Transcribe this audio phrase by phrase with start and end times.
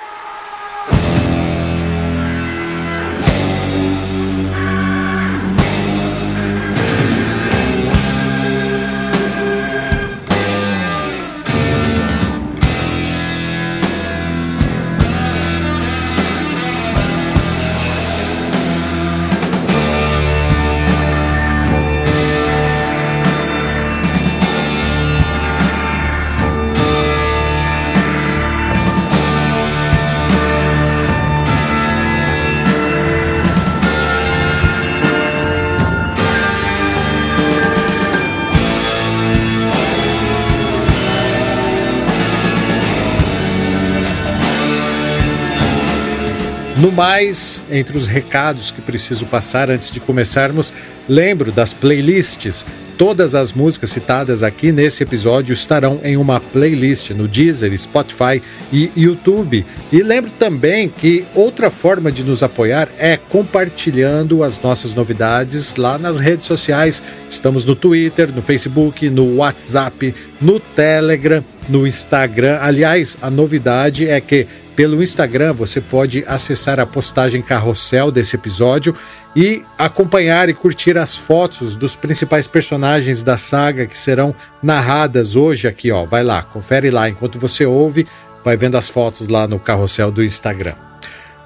[46.82, 50.74] No mais, entre os recados que preciso passar antes de começarmos,
[51.08, 52.66] lembro das playlists.
[52.98, 58.42] Todas as músicas citadas aqui nesse episódio estarão em uma playlist no Deezer, Spotify
[58.74, 59.64] e YouTube.
[59.92, 66.00] E lembro também que outra forma de nos apoiar é compartilhando as nossas novidades lá
[66.00, 67.02] nas redes sociais.
[67.30, 72.58] Estamos no Twitter, no Facebook, no WhatsApp, no Telegram, no Instagram.
[72.59, 78.96] Aliás, a novidade é que pelo Instagram você pode acessar a postagem carrossel desse episódio
[79.36, 85.68] e acompanhar e curtir as fotos dos principais personagens da saga que serão narradas hoje
[85.68, 86.06] aqui, ó.
[86.06, 88.08] Vai lá, confere lá enquanto você ouve,
[88.44, 90.91] vai vendo as fotos lá no carrossel do Instagram.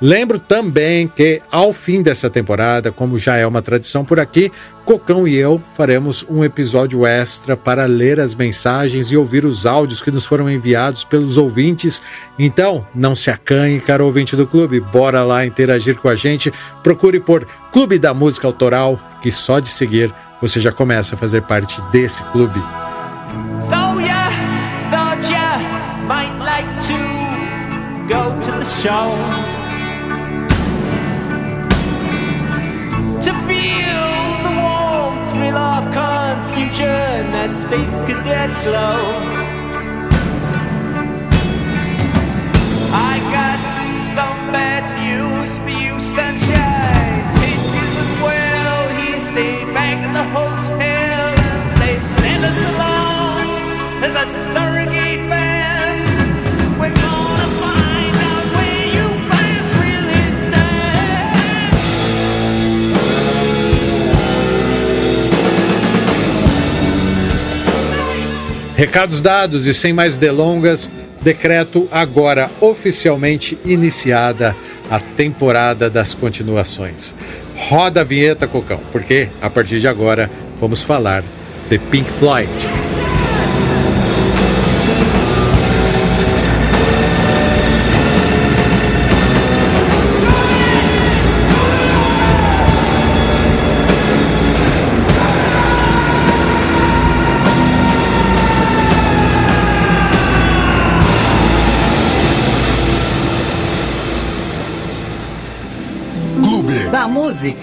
[0.02, 4.52] Lembro também que, ao fim dessa temporada, como já é uma tradição por aqui,
[4.84, 10.02] Cocão e eu faremos um episódio extra para ler as mensagens e ouvir os áudios
[10.02, 12.02] que nos foram enviados pelos ouvintes.
[12.38, 16.54] Então, não se acanhe, caro ouvinte do clube, bora lá interagir com a gente.
[16.84, 21.42] Procure por Clube da Música Autoral, que só de seguir você já começa a fazer
[21.42, 22.60] parte desse clube.
[23.58, 23.96] So
[24.92, 25.18] thought
[26.08, 26.98] might like to
[28.08, 29.45] go to the show.
[36.76, 39.00] Confusion, that space cadet glow.
[42.92, 43.60] I got
[44.16, 47.24] some bad news for you, sunshine.
[47.44, 54.16] It isn't well, he stayed back in the hotel and they sent us along as
[54.16, 55.55] a surrogate band.
[68.76, 70.90] Recados dados e sem mais delongas,
[71.22, 74.54] decreto agora oficialmente iniciada
[74.92, 77.16] a temporada das continuações.
[77.56, 81.24] Roda a vinheta, Cocão, porque a partir de agora vamos falar
[81.70, 82.52] de Pink Floyd.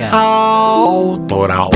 [0.02, 1.70] Música autoral.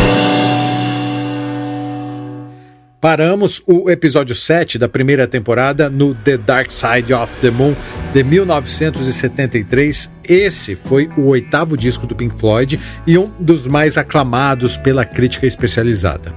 [3.01, 7.75] Paramos o episódio 7 da primeira temporada no The Dark Side of the Moon
[8.13, 10.11] de 1973.
[10.25, 15.47] Esse foi o oitavo disco do Pink Floyd e um dos mais aclamados pela crítica
[15.47, 16.35] especializada.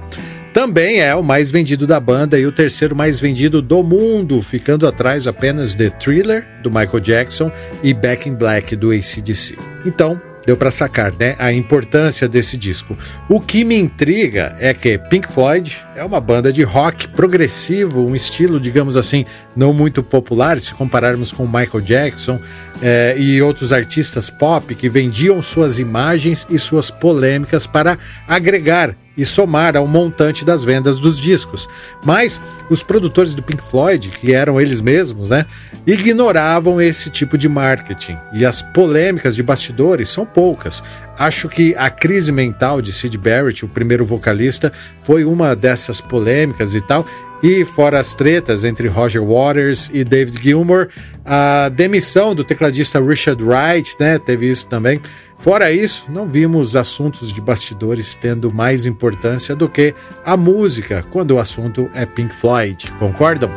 [0.52, 4.86] Também é o mais vendido da banda e o terceiro mais vendido do mundo, ficando
[4.86, 7.52] atrás apenas de Thriller, do Michael Jackson,
[7.82, 9.56] e Back in Black, do ACDC.
[9.86, 12.96] Então, deu para sacar, né, a importância desse disco.
[13.28, 18.14] O que me intriga é que Pink Floyd é uma banda de rock progressivo, um
[18.14, 22.40] estilo, digamos assim, não muito popular se compararmos com Michael Jackson
[22.82, 29.26] é, e outros artistas pop que vendiam suas imagens e suas polêmicas para agregar e
[29.26, 31.68] somar ao montante das vendas dos discos.
[32.02, 32.40] Mas
[32.70, 35.44] os produtores do Pink Floyd, que eram eles mesmos, né,
[35.86, 38.16] ignoravam esse tipo de marketing.
[38.32, 40.82] E as polêmicas de bastidores são poucas.
[41.18, 44.72] Acho que a crise mental de Sid Barrett, o primeiro vocalista,
[45.02, 47.04] foi uma dessas polêmicas e tal.
[47.42, 50.88] E fora as tretas entre Roger Waters e David Gilmour,
[51.24, 55.00] a demissão do tecladista Richard Wright, né, teve isso também.
[55.40, 61.30] Fora isso, não vimos assuntos de bastidores tendo mais importância do que a música, quando
[61.30, 63.50] o assunto é Pink Floyd, concordam?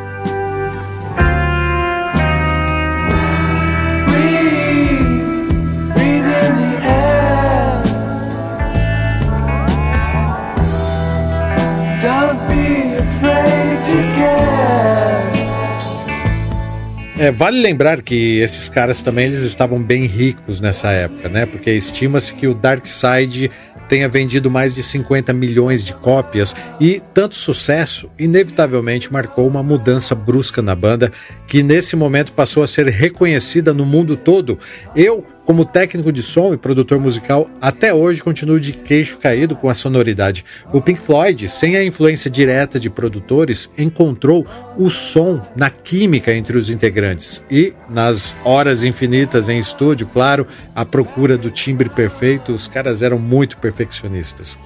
[17.34, 21.46] Vale lembrar que esses caras também eles estavam bem ricos nessa época, né?
[21.46, 23.52] Porque estima-se que o Dark Side
[23.90, 30.16] tenha vendido mais de 50 milhões de cópias e tanto sucesso inevitavelmente marcou uma mudança
[30.16, 31.12] brusca na banda
[31.48, 34.58] que nesse momento passou a ser reconhecida no mundo todo.
[34.96, 39.70] Eu como técnico de som e produtor musical, até hoje continuo de queixo caído com
[39.70, 40.46] a sonoridade.
[40.72, 44.48] O Pink Floyd, sem a influência direta de produtores, encontrou
[44.78, 50.86] o som na química entre os integrantes e nas horas infinitas em estúdio, claro, à
[50.86, 54.58] procura do timbre perfeito, os caras eram muito perfeccionistas.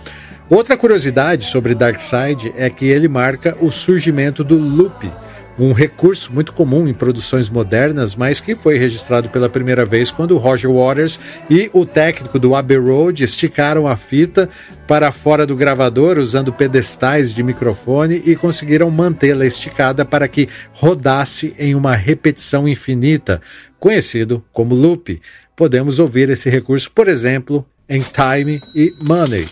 [0.50, 5.12] Outra curiosidade sobre Dark Side é que ele marca o surgimento do loop
[5.60, 10.38] um recurso muito comum em produções modernas, mas que foi registrado pela primeira vez quando
[10.38, 11.20] Roger Waters
[11.50, 14.48] e o técnico do Abbey Road esticaram a fita
[14.88, 21.56] para fora do gravador usando pedestais de microfone e conseguiram mantê-la esticada para que rodasse
[21.58, 23.42] em uma repetição infinita,
[23.80, 25.20] conhecido como loop.
[25.56, 29.48] Podemos ouvir esse recurso, por exemplo, em Time e Money.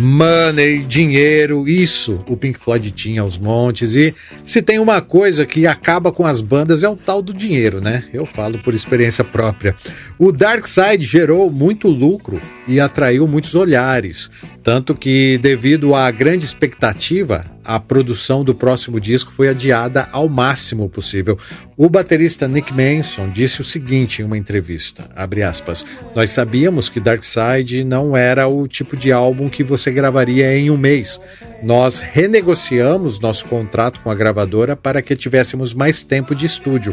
[0.00, 3.94] Money, dinheiro, isso o Pink Floyd tinha aos montes.
[3.94, 4.14] E
[4.46, 8.04] se tem uma coisa que acaba com as bandas é o tal do dinheiro, né?
[8.12, 9.76] Eu falo por experiência própria.
[10.18, 14.30] O Dark Side gerou muito lucro e atraiu muitos olhares.
[14.62, 20.88] Tanto que, devido à grande expectativa, a produção do próximo disco foi adiada ao máximo
[20.88, 21.38] possível.
[21.76, 25.08] O baterista Nick Manson disse o seguinte em uma entrevista,
[25.48, 30.58] aspas, Nós sabíamos que Dark Side não era o tipo de álbum que você gravaria
[30.58, 31.20] em um mês.
[31.62, 36.92] Nós renegociamos nosso contrato com a gravadora para que tivéssemos mais tempo de estúdio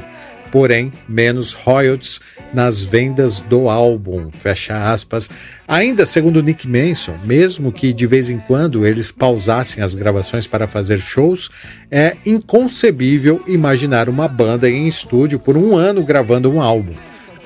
[0.51, 2.19] porém menos royalties
[2.53, 4.31] nas vendas do álbum.
[4.31, 5.29] Fecha aspas.
[5.67, 10.67] Ainda segundo Nick Manson, mesmo que de vez em quando eles pausassem as gravações para
[10.67, 11.49] fazer shows,
[11.91, 16.93] é inconcebível imaginar uma banda em estúdio por um ano gravando um álbum.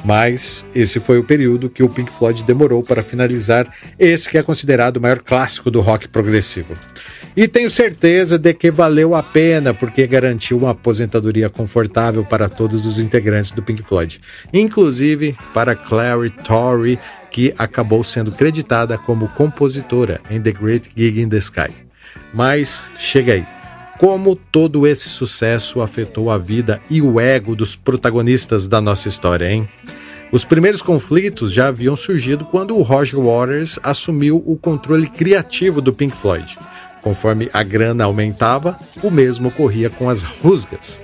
[0.04, 4.44] Mas esse foi o período que o Pink Floyd demorou para finalizar esse que é
[4.44, 6.74] considerado o maior clássico do rock progressivo.
[7.36, 12.86] E tenho certeza de que valeu a pena, porque garantiu uma aposentadoria confortável para todos
[12.86, 14.20] os integrantes do Pink Floyd,
[14.52, 21.30] inclusive para Clary Torrey, que acabou sendo creditada como compositora em The Great Gig in
[21.30, 21.72] the Sky.
[22.34, 23.61] Mas chega aí.
[24.02, 29.52] Como todo esse sucesso afetou a vida e o ego dos protagonistas da nossa história,
[29.52, 29.70] hein?
[30.32, 35.94] Os primeiros conflitos já haviam surgido quando o Roger Waters assumiu o controle criativo do
[35.94, 36.58] Pink Floyd.
[37.04, 41.00] Conforme a grana aumentava, o mesmo ocorria com as rusgas.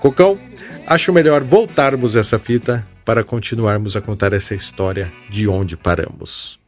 [0.00, 0.36] Cocão,
[0.84, 6.61] acho melhor voltarmos essa fita para continuarmos a contar essa história de onde paramos.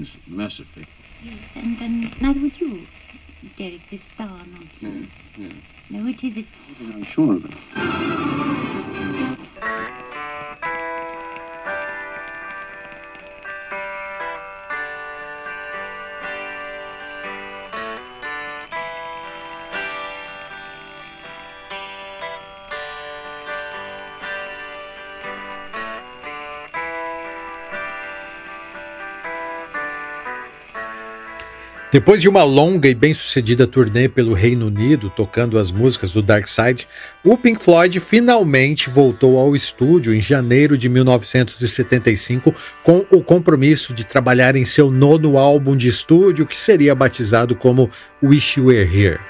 [0.00, 0.86] Remains mercifully.
[1.22, 2.88] Yes, and, and neither would you,
[3.56, 5.28] Derek, this star nonsense.
[5.36, 5.62] Yes, yes.
[5.90, 6.46] No, it isn't.
[6.80, 10.09] I'm sure of it.
[31.92, 36.46] Depois de uma longa e bem-sucedida turnê pelo Reino Unido, tocando as músicas do Dark
[36.46, 36.86] Side,
[37.24, 42.54] o Pink Floyd finalmente voltou ao estúdio em janeiro de 1975
[42.84, 47.90] com o compromisso de trabalhar em seu nono álbum de estúdio, que seria batizado como
[48.22, 49.29] Wish You Were Here.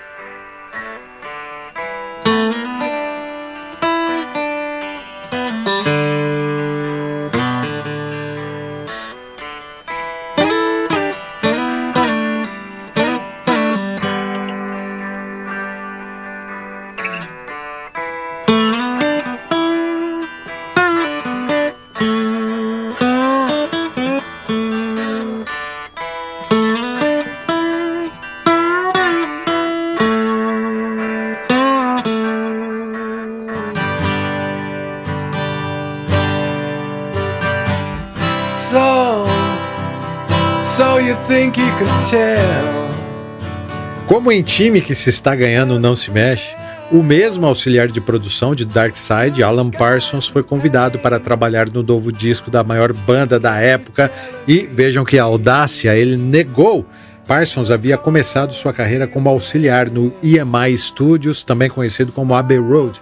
[44.30, 46.54] Como em time que se está ganhando não se mexe,
[46.92, 51.82] o mesmo auxiliar de produção de Dark Side, Alan Parsons, foi convidado para trabalhar no
[51.82, 54.08] novo disco da maior banda da época.
[54.46, 56.86] E vejam que audácia, ele negou.
[57.26, 63.00] Parsons havia começado sua carreira como auxiliar no EMI Studios, também conhecido como Abbey Road,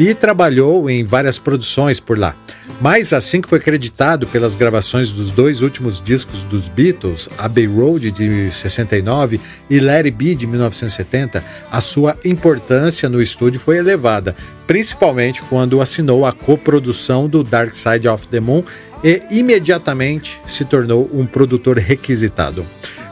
[0.00, 2.34] e trabalhou em várias produções por lá.
[2.80, 8.10] Mas assim que foi acreditado pelas gravações dos dois últimos discos dos Beatles, Abbey Road
[8.10, 9.38] de 69
[9.68, 14.34] e Larry B de 1970, a sua importância no estúdio foi elevada,
[14.66, 18.64] principalmente quando assinou a coprodução do Dark Side of the Moon
[19.04, 22.64] e imediatamente se tornou um produtor requisitado.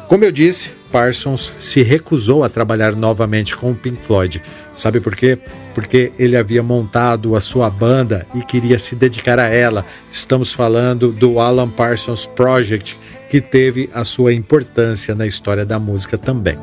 [0.09, 4.43] Como eu disse, Parsons se recusou a trabalhar novamente com o Pink Floyd.
[4.75, 5.39] Sabe por quê?
[5.75, 9.85] Porque ele havia montado a sua banda e queria se dedicar a ela.
[10.11, 12.99] Estamos falando do Alan Parsons Project,
[13.31, 16.59] que teve a sua importância na história da música também.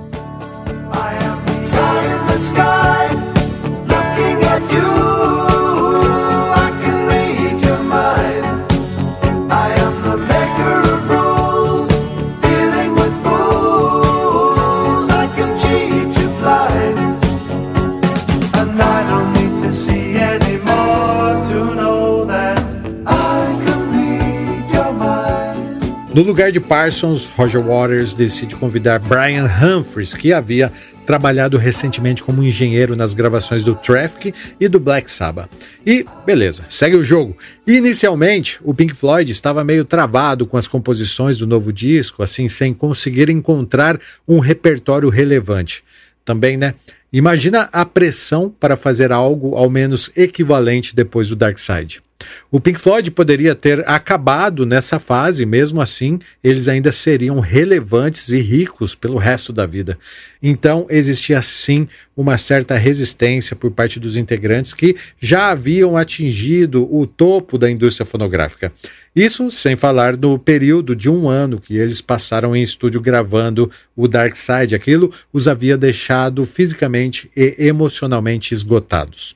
[26.15, 30.71] No lugar de Parsons, Roger Waters decide convidar Brian Humphries, que havia
[31.05, 35.49] trabalhado recentemente como engenheiro nas gravações do Traffic e do Black Sabbath.
[35.85, 37.37] E beleza, segue o jogo.
[37.67, 42.73] Inicialmente, o Pink Floyd estava meio travado com as composições do novo disco, assim, sem
[42.73, 45.83] conseguir encontrar um repertório relevante.
[46.23, 46.75] Também, né?
[47.11, 52.04] Imagina a pressão para fazer algo ao menos equivalente depois do Dark Side.
[52.51, 58.37] O Pink Floyd poderia ter acabado nessa fase, mesmo assim, eles ainda seriam relevantes e
[58.37, 59.97] ricos pelo resto da vida.
[60.41, 67.05] Então, existia sim uma certa resistência por parte dos integrantes que já haviam atingido o
[67.05, 68.71] topo da indústria fonográfica.
[69.15, 74.07] Isso sem falar no período de um ano que eles passaram em estúdio gravando o
[74.07, 74.75] Dark Side.
[74.75, 79.35] Aquilo os havia deixado fisicamente e emocionalmente esgotados.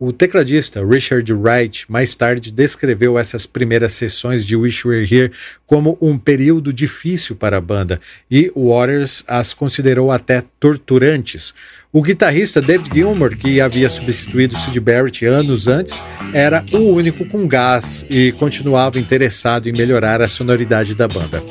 [0.00, 5.32] O tecladista Richard Wright mais tarde descreveu essas primeiras sessões de Wish We're Here
[5.66, 8.00] como um período difícil para a banda
[8.30, 11.52] e Waters as considerou até torturantes.
[11.92, 16.00] O guitarrista David Gilmour, que havia substituído Sid Barrett anos antes,
[16.32, 21.42] era o único com gás e continuava interessado em melhorar a sonoridade da banda.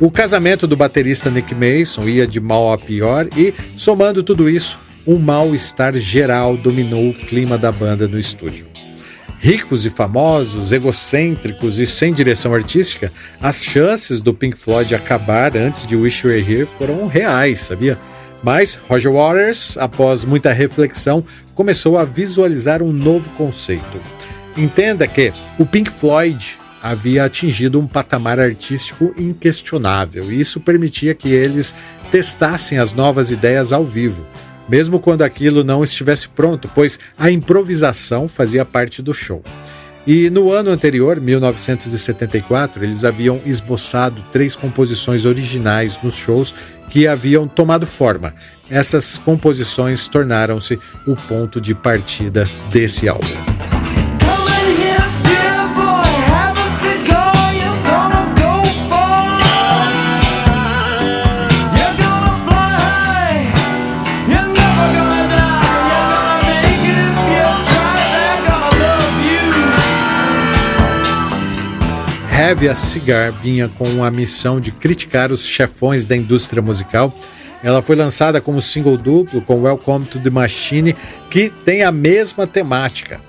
[0.00, 4.76] O casamento do baterista Nick Mason ia de mal a pior e, somando tudo isso,
[5.06, 8.66] um mal-estar geral dominou o clima da banda no estúdio.
[9.38, 15.84] Ricos e famosos, egocêntricos e sem direção artística, as chances do Pink Floyd acabar antes
[15.84, 17.98] de Wish You Were Here foram reais, sabia?
[18.40, 24.00] Mas Roger Waters, após muita reflexão, começou a visualizar um novo conceito.
[24.56, 31.28] Entenda que o Pink Floyd havia atingido um patamar artístico inquestionável e isso permitia que
[31.28, 31.74] eles
[32.10, 34.24] testassem as novas ideias ao vivo
[34.72, 39.42] mesmo quando aquilo não estivesse pronto, pois a improvisação fazia parte do show.
[40.06, 46.54] E no ano anterior, 1974, eles haviam esboçado três composições originais nos shows
[46.88, 48.34] que haviam tomado forma.
[48.70, 54.01] Essas composições tornaram-se o ponto de partida desse álbum.
[72.42, 77.16] A Cigar vinha com a missão de criticar os chefões da indústria musical.
[77.62, 80.96] Ela foi lançada como single duplo com Welcome to the Machine,
[81.30, 83.20] que tem a mesma temática.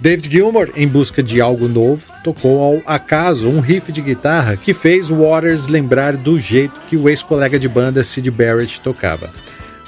[0.00, 4.72] David Gilmour, em busca de algo novo, tocou ao acaso um riff de guitarra que
[4.72, 9.30] fez Waters lembrar do jeito que o ex-colega de banda Sid Barrett tocava.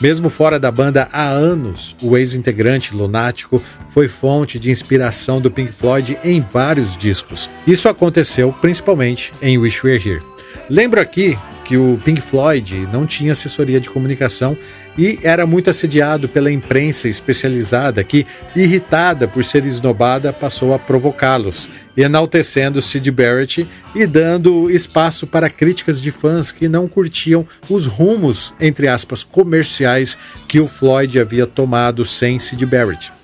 [0.00, 5.72] Mesmo fora da banda há anos, o ex-integrante lunático foi fonte de inspiração do Pink
[5.72, 7.48] Floyd em vários discos.
[7.66, 10.22] Isso aconteceu principalmente em Wish We're Here.
[10.68, 14.56] Lembro aqui que o Pink Floyd não tinha assessoria de comunicação
[14.96, 21.68] e era muito assediado pela imprensa especializada que, irritada por ser esnobada, passou a provocá-los,
[21.96, 28.54] enaltecendo Sid Barrett e dando espaço para críticas de fãs que não curtiam os rumos,
[28.60, 33.15] entre aspas, comerciais que o Floyd havia tomado sem Sid Barrett.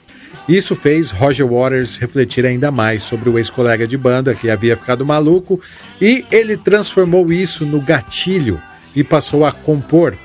[0.49, 5.07] Isso fez Roger Waters refletir ainda mais sobre o ex-colega de banda que havia ficado
[5.07, 5.61] maluco
[6.01, 8.61] e ele transformou isso no gatilho
[8.95, 10.17] e passou a compor.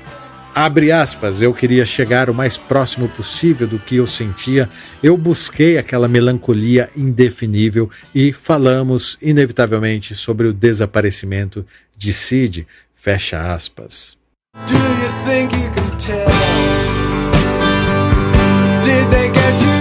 [0.54, 4.68] Abre aspas, eu queria chegar o mais próximo possível do que eu sentia.
[5.00, 11.64] Eu busquei aquela melancolia indefinível e falamos, inevitavelmente, sobre o desaparecimento
[11.96, 12.66] de Sid.
[12.92, 14.16] Fecha aspas.
[14.66, 16.26] Do you think you can tell?
[18.82, 19.77] Did they get you?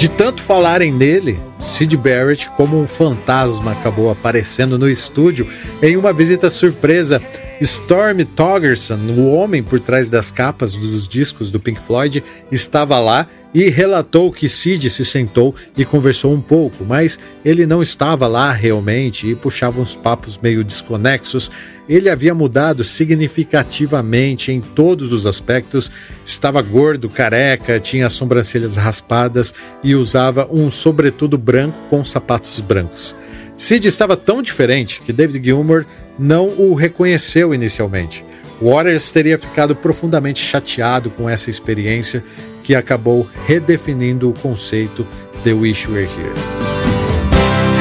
[0.00, 5.46] De tanto falarem nele, Sid Barrett, como um fantasma, acabou aparecendo no estúdio
[5.82, 7.22] em uma visita surpresa
[7.60, 13.26] Storm Togerson, o homem por trás das capas dos discos do Pink Floyd, estava lá
[13.52, 18.50] e relatou que Sid se sentou e conversou um pouco, mas ele não estava lá
[18.50, 21.50] realmente e puxava uns papos meio desconexos.
[21.86, 25.90] Ele havia mudado significativamente em todos os aspectos.
[26.24, 29.52] Estava gordo, careca, tinha as sobrancelhas raspadas
[29.84, 33.14] e usava um sobretudo branco com sapatos brancos.
[33.60, 35.84] Sid estava tão diferente que David Gilmour
[36.18, 38.24] não o reconheceu inicialmente.
[38.58, 42.24] Waters teria ficado profundamente chateado com essa experiência
[42.64, 45.06] que acabou redefinindo o conceito
[45.44, 46.32] The Wish We're Here.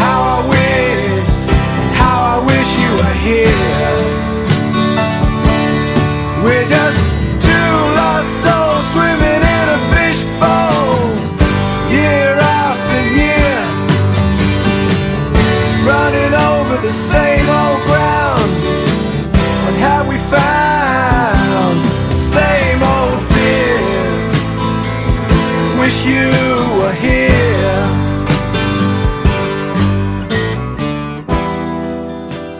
[0.01, 3.68] How I wish, how I wish you were here.
[25.89, 26.29] Wish you
[26.77, 27.89] were here.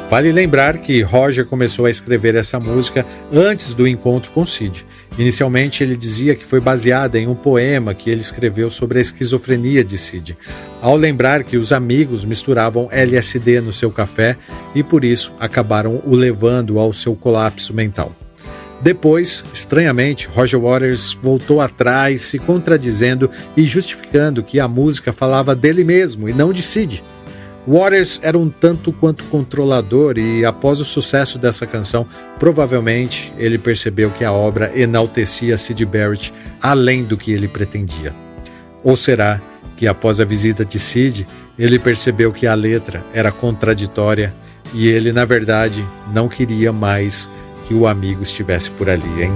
[0.09, 4.83] Vale lembrar que Roger começou a escrever essa música antes do encontro com Sid.
[5.15, 9.83] Inicialmente, ele dizia que foi baseada em um poema que ele escreveu sobre a esquizofrenia
[9.85, 10.35] de Sid,
[10.81, 14.37] ao lembrar que os amigos misturavam LSD no seu café
[14.73, 18.15] e por isso acabaram o levando ao seu colapso mental.
[18.81, 25.83] Depois, estranhamente, Roger Waters voltou atrás, se contradizendo e justificando que a música falava dele
[25.83, 27.03] mesmo e não de Sid.
[27.67, 32.07] Waters era um tanto quanto controlador e, após o sucesso dessa canção,
[32.39, 38.15] provavelmente ele percebeu que a obra enaltecia Sid Barrett além do que ele pretendia.
[38.83, 39.41] Ou será
[39.75, 41.27] que, após a visita de Sid,
[41.59, 44.33] ele percebeu que a letra era contraditória
[44.73, 47.27] e ele, na verdade, não queria mais
[47.69, 49.31] que o amigo estivesse por ali, hein?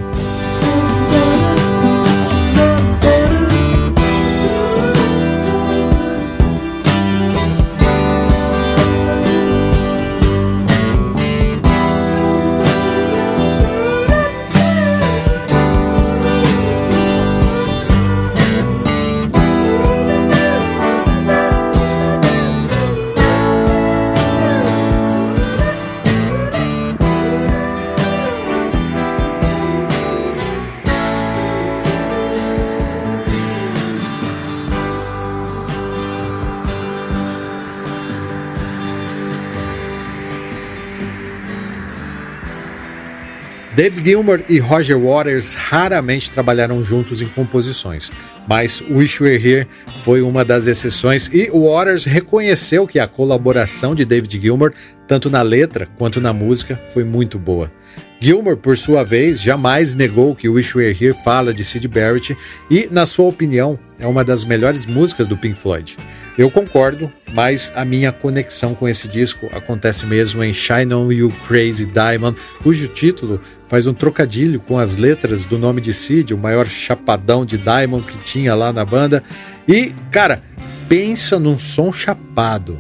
[43.76, 48.12] David Gilmour e Roger Waters raramente trabalharam juntos em composições,
[48.48, 49.68] mas Wish We're Here
[50.04, 54.74] foi uma das exceções e Waters reconheceu que a colaboração de David Gilmour,
[55.08, 57.72] tanto na letra quanto na música, foi muito boa.
[58.20, 62.38] Gilmour, por sua vez, jamais negou que Wish We're Here fala de Sid Barrett
[62.70, 65.98] e, na sua opinião, é uma das melhores músicas do Pink Floyd.
[66.38, 71.32] Eu concordo, mas a minha conexão com esse disco acontece mesmo em Shine On You
[71.48, 73.40] Crazy Diamond, cujo título
[73.74, 78.06] faz um trocadilho com as letras do nome de Sid, o maior chapadão de Diamond
[78.06, 79.24] que tinha lá na banda.
[79.68, 80.44] E, cara,
[80.88, 82.78] pensa num som chapado.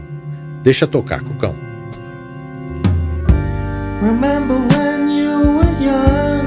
[0.61, 1.55] Deixa tocar, Cucão.
[4.03, 6.45] Remember when you were young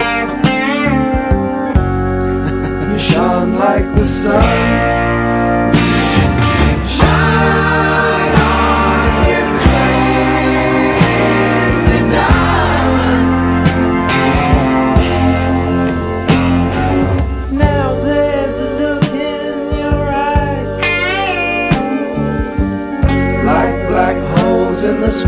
[2.90, 5.03] You shone like the sun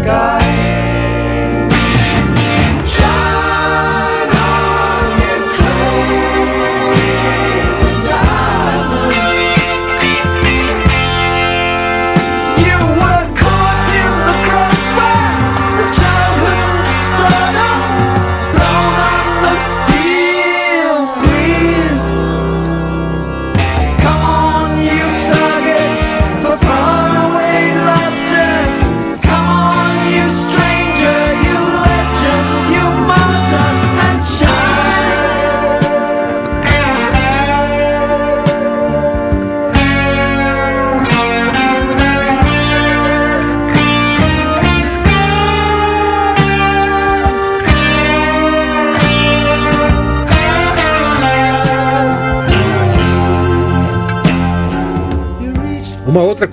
[0.07, 0.66] Uma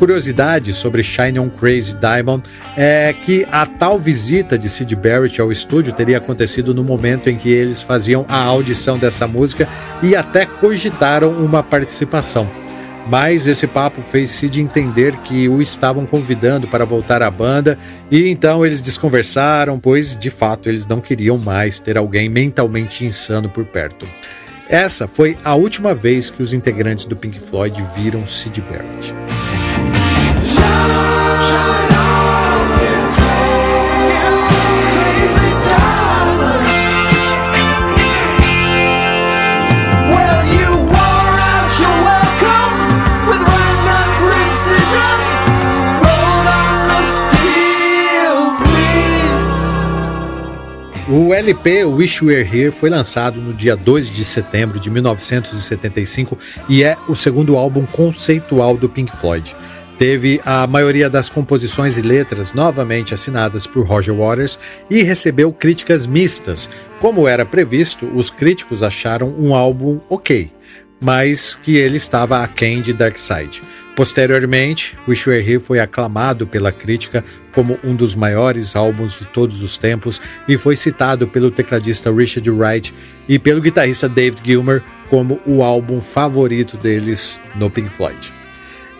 [0.03, 2.43] curiosidade sobre Shine On Crazy Diamond
[2.75, 7.37] é que a tal visita de Sid Barrett ao estúdio teria acontecido no momento em
[7.37, 9.65] que eles faziam a audição dessa música
[10.01, 12.49] e até cogitaram uma participação.
[13.07, 17.79] Mas esse papo fez Sid entender que o estavam convidando para voltar à banda
[18.11, 23.49] e então eles desconversaram, pois de fato eles não queriam mais ter alguém mentalmente insano
[23.49, 24.05] por perto.
[24.67, 29.42] Essa foi a última vez que os integrantes do Pink Floyd viram Sid Barrett.
[51.15, 56.35] O LP Wish We're Here foi lançado no dia 2 de setembro de 1975
[56.67, 59.55] e é o segundo álbum conceitual do Pink Floyd.
[59.99, 66.07] Teve a maioria das composições e letras novamente assinadas por Roger Waters e recebeu críticas
[66.07, 66.67] mistas.
[66.99, 70.51] Como era previsto, os críticos acharam um álbum ok,
[71.03, 73.61] mas que ele estava aquém de Dark Side.
[73.95, 79.61] Posteriormente, Wish Were Here foi aclamado pela crítica como um dos maiores álbuns de todos
[79.61, 82.93] os tempos e foi citado pelo tecladista Richard Wright
[83.29, 88.33] e pelo guitarrista David Gilmour como o álbum favorito deles no Pink Floyd.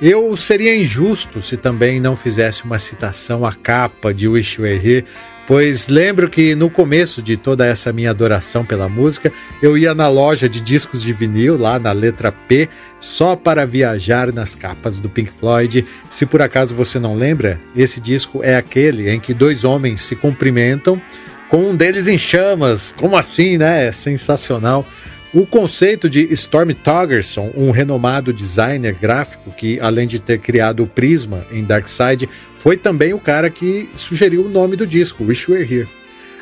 [0.02, 5.06] Eu seria injusto se também não fizesse uma citação à capa de Wish Were Here,
[5.48, 10.08] pois lembro que no começo de toda essa minha adoração pela música, eu ia na
[10.08, 15.10] loja de discos de vinil, lá na letra P, só para viajar nas capas do
[15.10, 15.86] Pink Floyd.
[16.10, 20.16] Se por acaso você não lembra, esse disco é aquele em que dois homens se
[20.16, 21.02] cumprimentam,
[21.50, 22.94] com um deles em chamas.
[22.98, 23.86] Como assim, né?
[23.88, 24.88] É sensacional.
[25.34, 30.88] O conceito de Storm Togerson, um renomado designer gráfico que, além de ter criado o
[30.88, 35.64] Prisma em Darkseid, foi também o cara que sugeriu o nome do disco, Wish We're
[35.64, 35.88] Here.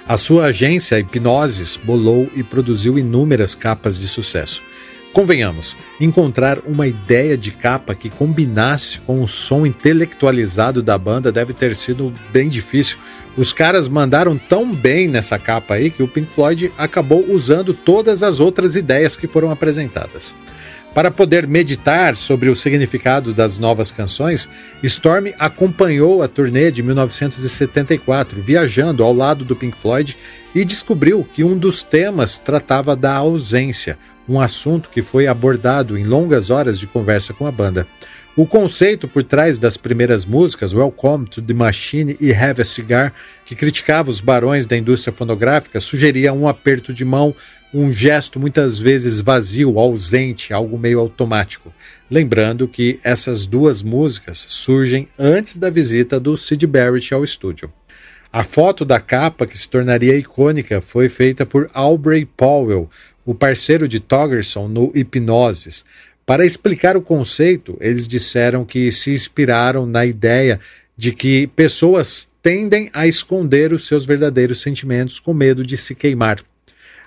[0.05, 4.61] A sua agência Hipnoses bolou e produziu inúmeras capas de sucesso.
[5.13, 11.53] Convenhamos, encontrar uma ideia de capa que combinasse com o som intelectualizado da banda deve
[11.53, 12.97] ter sido bem difícil.
[13.35, 18.23] Os caras mandaram tão bem nessa capa aí que o Pink Floyd acabou usando todas
[18.23, 20.33] as outras ideias que foram apresentadas.
[20.93, 24.49] Para poder meditar sobre o significado das novas canções,
[24.83, 30.17] Storm acompanhou a turnê de 1974, viajando ao lado do Pink Floyd
[30.53, 36.03] e descobriu que um dos temas tratava da ausência, um assunto que foi abordado em
[36.03, 37.87] longas horas de conversa com a banda.
[38.35, 43.13] O conceito por trás das primeiras músicas, Welcome to the Machine e Have a Cigar,
[43.45, 47.35] que criticava os barões da indústria fonográfica, sugeria um aperto de mão,
[47.73, 51.73] um gesto muitas vezes vazio, ausente, algo meio automático.
[52.09, 57.71] Lembrando que essas duas músicas surgem antes da visita do Sid Barrett ao estúdio.
[58.31, 62.89] A foto da capa, que se tornaria icônica, foi feita por Aubrey Powell,
[63.25, 65.83] o parceiro de Toggerson no Hipnoses.
[66.25, 70.59] Para explicar o conceito, eles disseram que se inspiraram na ideia
[70.95, 76.39] de que pessoas tendem a esconder os seus verdadeiros sentimentos com medo de se queimar.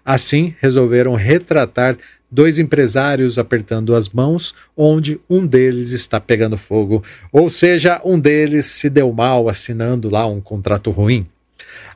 [0.04, 1.96] Assim, resolveram retratar
[2.30, 8.66] dois empresários apertando as mãos, onde um deles está pegando fogo, ou seja, um deles
[8.66, 11.26] se deu mal assinando lá um contrato ruim.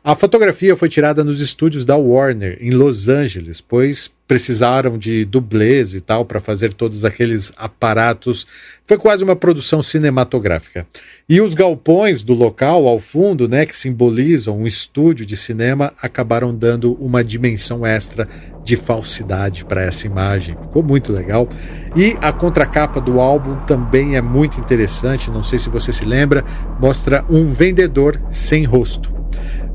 [0.03, 5.95] A fotografia foi tirada nos estúdios da Warner, em Los Angeles, pois precisaram de dublês
[5.95, 8.47] e tal para fazer todos aqueles aparatos.
[8.87, 10.87] Foi quase uma produção cinematográfica.
[11.27, 16.55] E os galpões do local ao fundo, né, que simbolizam um estúdio de cinema, acabaram
[16.55, 18.29] dando uma dimensão extra
[18.63, 20.55] de falsidade para essa imagem.
[20.61, 21.49] Ficou muito legal.
[21.97, 26.45] E a contracapa do álbum também é muito interessante, não sei se você se lembra,
[26.79, 29.19] mostra um vendedor sem rosto.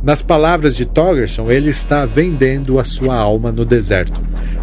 [0.04, 4.20] Nas palavras de Togerson, ele está vendendo a sua alma no deserto.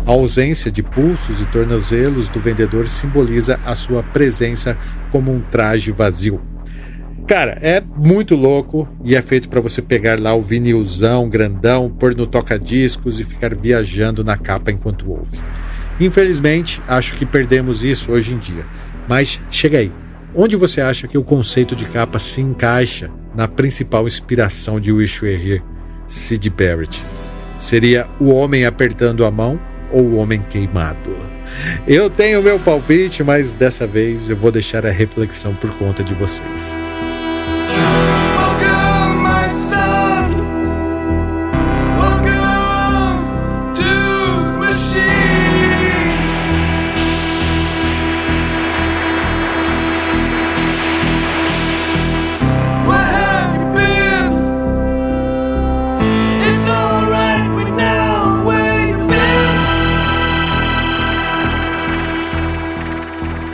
[0.07, 4.77] A ausência de pulsos e tornozelos do vendedor simboliza a sua presença
[5.11, 6.43] como um traje vazio.
[7.27, 12.15] Cara, é muito louco e é feito para você pegar lá o vinilzão grandão, pôr
[12.15, 15.41] no toca-discos e ficar viajando na capa enquanto ouve.
[15.99, 18.67] Infelizmente, acho que perdemos isso hoje em dia.
[19.09, 19.91] Mas chega aí.
[20.35, 25.25] Onde você acha que o conceito de capa se encaixa na principal inspiração de Wish
[25.25, 25.63] We're Here,
[26.07, 27.03] Sid Barrett.
[27.59, 29.61] Seria o homem apertando a mão
[29.93, 31.17] ou o homem queimado?
[31.87, 36.15] Eu tenho meu palpite, mas dessa vez eu vou deixar a reflexão por conta de
[36.15, 36.90] vocês.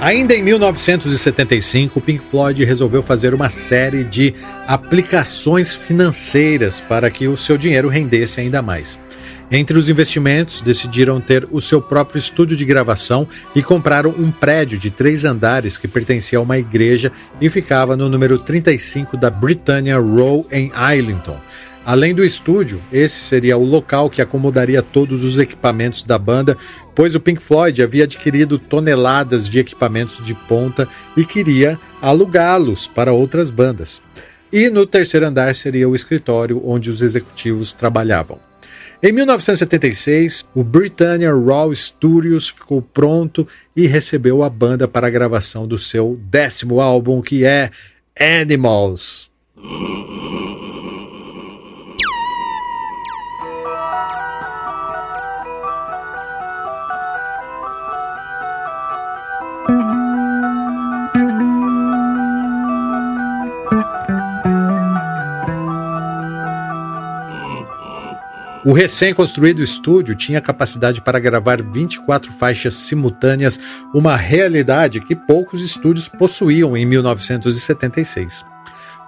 [0.06, 4.32] Ainda em 1975, o Pink Floyd resolveu fazer uma série de
[4.64, 8.96] aplicações financeiras para que o seu dinheiro rendesse ainda mais.
[9.50, 14.78] Entre os investimentos, decidiram ter o seu próprio estúdio de gravação e compraram um prédio
[14.78, 19.98] de três andares que pertencia a uma igreja e ficava no número 35 da Britannia
[19.98, 21.40] Row, em Islington.
[21.86, 26.58] Além do estúdio, esse seria o local que acomodaria todos os equipamentos da banda,
[26.96, 33.12] pois o Pink Floyd havia adquirido toneladas de equipamentos de ponta e queria alugá-los para
[33.12, 34.02] outras bandas.
[34.52, 38.40] E no terceiro andar seria o escritório onde os executivos trabalhavam.
[39.00, 43.46] Em 1976, o Britannia Raw Studios ficou pronto
[43.76, 47.70] e recebeu a banda para a gravação do seu décimo álbum, que é
[48.18, 49.30] Animals.
[68.66, 73.60] O recém-construído estúdio tinha capacidade para gravar 24 faixas simultâneas,
[73.94, 78.44] uma realidade que poucos estúdios possuíam em 1976.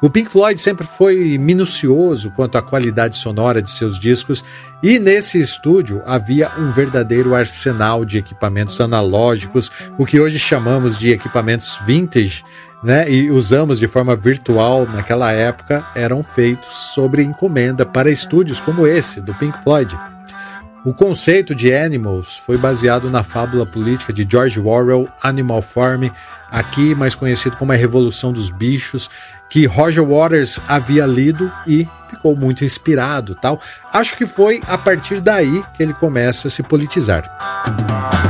[0.01, 4.45] O Pink Floyd sempre foi minucioso quanto à qualidade sonora de seus discos,
[4.81, 11.11] e nesse estúdio havia um verdadeiro arsenal de equipamentos analógicos, o que hoje chamamos de
[11.11, 12.45] equipamentos vintage,
[12.83, 18.87] né, e usamos de forma virtual naquela época, eram feitos sobre encomenda para estúdios como
[18.87, 19.99] esse, do Pink Floyd.
[20.85, 26.05] O conceito de Animals foi baseado na fábula política de George Orwell, Animal Farm,
[26.51, 29.11] aqui mais conhecido como a Revolução dos Bichos,
[29.51, 33.61] que Roger Waters havia lido e ficou muito inspirado, tal.
[33.93, 38.28] Acho que foi a partir daí que ele começa a se politizar.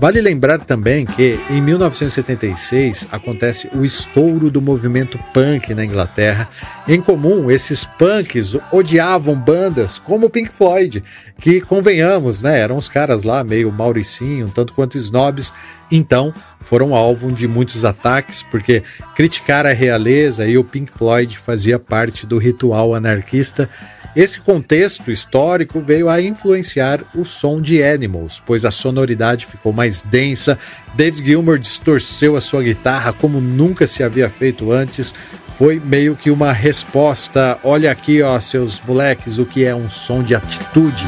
[0.00, 6.48] Vale lembrar também que em 1976 acontece o estouro do movimento punk na Inglaterra.
[6.86, 11.02] Em comum, esses punks odiavam bandas como o Pink Floyd,
[11.40, 15.52] que convenhamos, né, eram os caras lá meio mauricinho, tanto quanto snobs,
[15.90, 18.84] então foram alvo de muitos ataques, porque
[19.16, 23.68] criticar a realeza e o Pink Floyd fazia parte do ritual anarquista
[24.16, 30.02] esse contexto histórico veio a influenciar o som de Animals, pois a sonoridade ficou mais
[30.02, 30.58] densa.
[30.94, 35.14] David Gilmour distorceu a sua guitarra como nunca se havia feito antes.
[35.56, 40.22] Foi meio que uma resposta: olha aqui, ó, seus moleques, o que é um som
[40.22, 41.06] de atitude.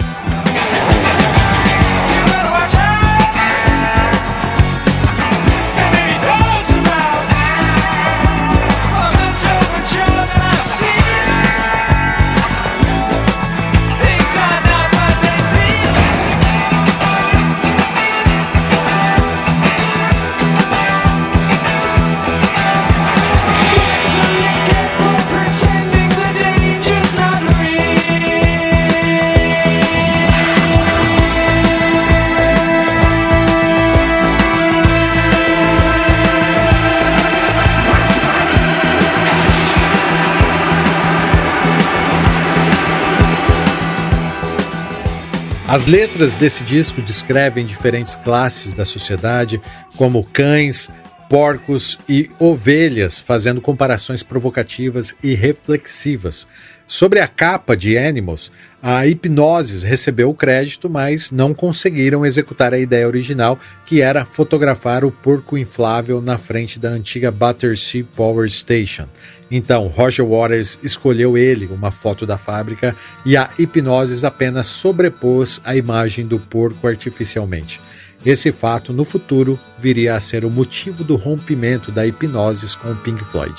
[45.71, 49.63] As letras desse disco descrevem diferentes classes da sociedade,
[49.97, 50.91] como cães,
[51.29, 56.45] porcos e ovelhas, fazendo comparações provocativas e reflexivas.
[56.89, 58.51] Sobre a capa de Animals,
[58.83, 63.57] a Hipnose recebeu o crédito, mas não conseguiram executar a ideia original,
[63.87, 69.07] que era fotografar o porco inflável na frente da antiga Battersea Power Station.
[69.51, 75.75] Então, Roger Waters escolheu ele, uma foto da fábrica, e a Hipnose apenas sobrepôs a
[75.75, 77.81] imagem do porco artificialmente.
[78.25, 82.97] Esse fato, no futuro, viria a ser o motivo do rompimento da hipnose com o
[82.97, 83.55] Pink Floyd.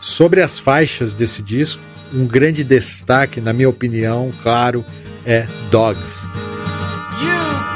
[0.00, 4.84] Sobre as faixas desse disco, um grande destaque, na minha opinião, claro,
[5.26, 6.26] é Dogs.
[7.18, 7.75] gotta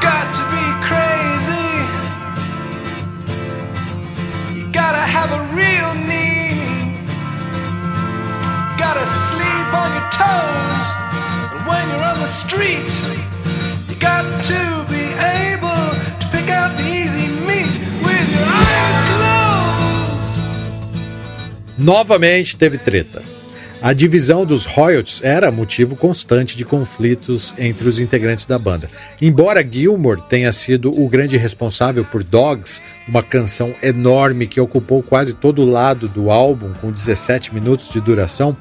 [12.45, 12.91] street,
[13.89, 15.85] you got to be able
[16.21, 17.73] to pick out the easy meat
[18.05, 20.33] with your eyes closed.
[21.79, 23.23] Novamente teve treta.
[23.83, 28.91] A divisão dos royalties era motivo constante de conflitos entre os integrantes da banda.
[29.23, 35.33] Embora Gilmour tenha sido o grande responsável por Dogs, uma canção enorme que ocupou quase
[35.33, 38.55] todo o lado do álbum, com 17 minutos de duração,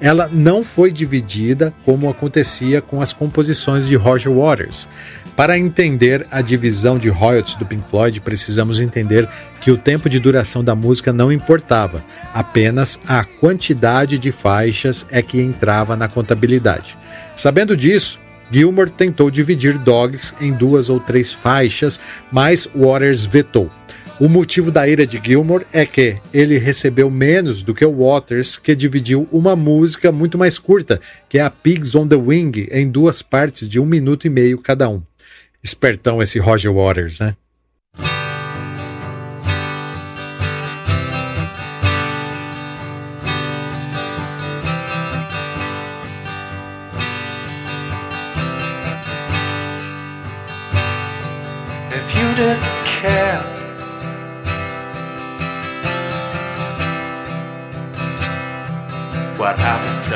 [0.00, 4.88] ela não foi dividida como acontecia com as composições de Roger Waters.
[5.36, 9.28] Para entender a divisão de royalties do Pink Floyd, precisamos entender
[9.60, 15.20] que o tempo de duração da música não importava, apenas a quantidade de faixas é
[15.20, 16.96] que entrava na contabilidade.
[17.34, 18.18] Sabendo disso,
[18.50, 22.00] Gilmour tentou dividir Dogs em duas ou três faixas,
[22.32, 23.70] mas Waters vetou.
[24.18, 28.56] O motivo da ira de Gilmour é que ele recebeu menos do que o Waters,
[28.56, 30.98] que dividiu uma música muito mais curta,
[31.28, 34.56] que é a Pigs on the Wing, em duas partes de um minuto e meio
[34.56, 35.02] cada um.
[35.62, 37.36] Espertão esse Roger Waters, né?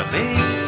[0.05, 0.61] Me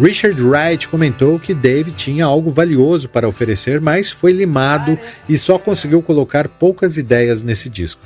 [0.00, 4.96] Richard Wright comentou que Dave tinha algo valioso para oferecer, mas foi limado
[5.28, 8.00] e só conseguiu colocar poucas ideias nesse disco.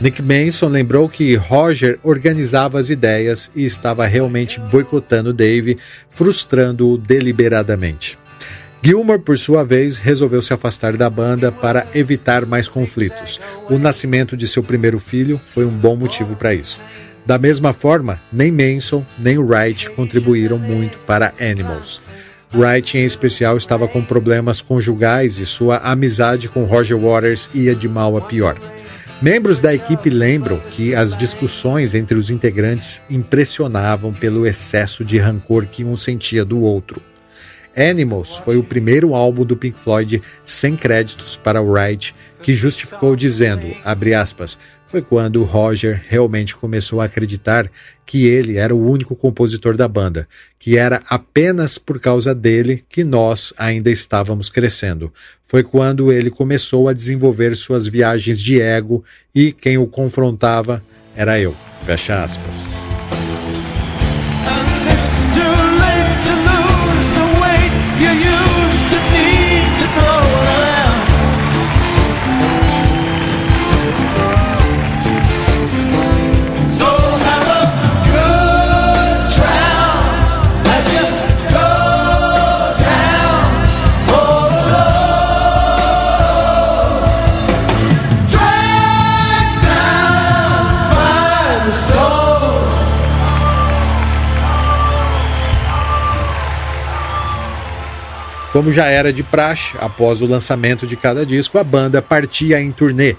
[0.00, 5.78] Nick Manson lembrou que Roger organizava as ideias e estava realmente boicotando Dave,
[6.10, 8.18] frustrando-o deliberadamente.
[8.82, 13.40] Gilmore, por sua vez, resolveu se afastar da banda para evitar mais conflitos.
[13.70, 16.80] O nascimento de seu primeiro filho foi um bom motivo para isso.
[17.26, 22.08] Da mesma forma, nem Manson nem Wright contribuíram muito para Animals.
[22.54, 27.88] Wright, em especial, estava com problemas conjugais e sua amizade com Roger Waters ia de
[27.88, 28.56] mal a pior.
[29.20, 35.66] Membros da equipe lembram que as discussões entre os integrantes impressionavam pelo excesso de rancor
[35.66, 37.02] que um sentia do outro.
[37.76, 43.74] Animals foi o primeiro álbum do Pink Floyd sem créditos para Wright, que justificou dizendo,
[43.84, 47.70] abre aspas, foi quando Roger realmente começou a acreditar
[48.04, 53.02] que ele era o único compositor da banda, que era apenas por causa dele que
[53.02, 55.12] nós ainda estávamos crescendo.
[55.48, 59.04] Foi quando ele começou a desenvolver suas viagens de ego
[59.34, 60.82] e quem o confrontava
[61.16, 61.54] era eu.
[61.84, 62.75] Fecha aspas.
[98.56, 102.72] Como já era de praxe, após o lançamento de cada disco, a banda partia em
[102.72, 103.14] turnê.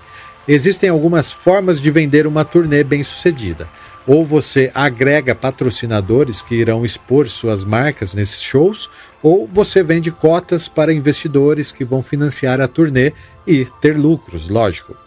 [0.48, 3.68] Existem algumas formas de vender uma turnê bem-sucedida.
[4.08, 8.90] Ou você agrega patrocinadores que irão expor suas marcas nesses shows,
[9.22, 13.14] ou você vende cotas para investidores que vão financiar a turnê
[13.46, 14.98] e ter lucros, lógico.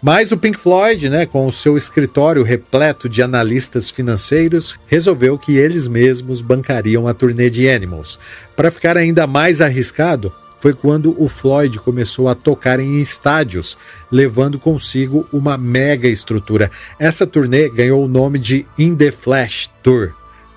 [0.00, 5.56] Mas o Pink Floyd, né, com o seu escritório repleto de analistas financeiros, resolveu que
[5.56, 8.18] eles mesmos bancariam a turnê de Animals.
[8.54, 13.76] Para ficar ainda mais arriscado, foi quando o Floyd começou a tocar em estádios,
[14.10, 16.70] levando consigo uma mega estrutura.
[16.98, 20.12] Essa turnê ganhou o nome de In the Flash Tour.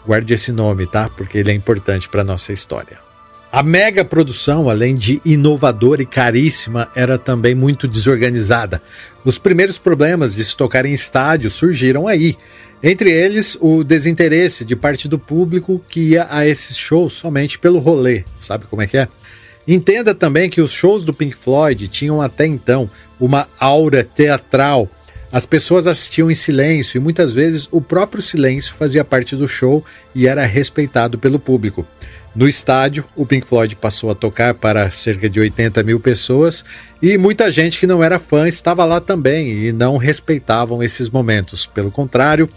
[0.05, 1.09] Guarde esse nome, tá?
[1.09, 3.10] Porque ele é importante para nossa história.
[3.51, 8.81] A mega produção, além de inovadora e caríssima, era também muito desorganizada.
[9.25, 12.37] Os primeiros problemas de se tocar em estádio surgiram aí.
[12.81, 17.79] Entre eles, o desinteresse de parte do público que ia a esses shows somente pelo
[17.79, 18.23] rolê.
[18.39, 19.09] Sabe como é que é?
[19.67, 22.89] Entenda também que os shows do Pink Floyd tinham até então
[23.19, 24.89] uma aura teatral.
[25.29, 29.83] As pessoas assistiam em silêncio e muitas vezes o próprio silêncio fazia parte do show
[30.15, 31.85] e era respeitado pelo público.
[32.33, 36.63] No estádio, o Pink Floyd passou a tocar para cerca de 80 mil pessoas
[37.01, 41.65] e muita gente que não era fã estava lá também e não respeitavam esses momentos.
[41.65, 42.49] Pelo contrário,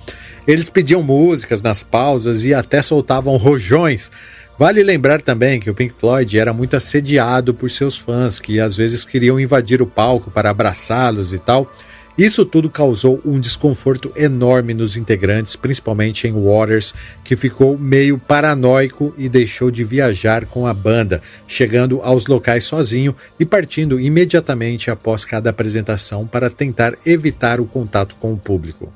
[0.47, 4.13] eles pediam músicas nas pausas e até soltavam rojões.
[4.57, 8.77] Vale lembrar também que o Pink Floyd era muito assediado por seus fãs, que às
[8.77, 11.69] vezes queriam invadir o palco para abraçá-los e tal.
[12.17, 16.95] Isso tudo causou um desconforto enorme nos integrantes, principalmente em Waters,
[17.25, 23.17] que ficou meio paranoico e deixou de viajar com a banda, chegando aos locais sozinho
[23.39, 28.93] e partindo imediatamente após cada apresentação para tentar evitar o contato com o público.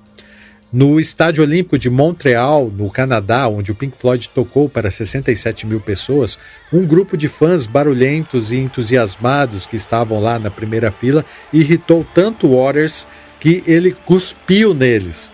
[0.70, 5.80] No Estádio Olímpico de Montreal, no Canadá, onde o Pink Floyd tocou para 67 mil
[5.80, 6.38] pessoas,
[6.70, 12.54] um grupo de fãs barulhentos e entusiasmados que estavam lá na primeira fila irritou tanto
[12.54, 13.06] Waters
[13.40, 15.30] que ele cuspiu neles.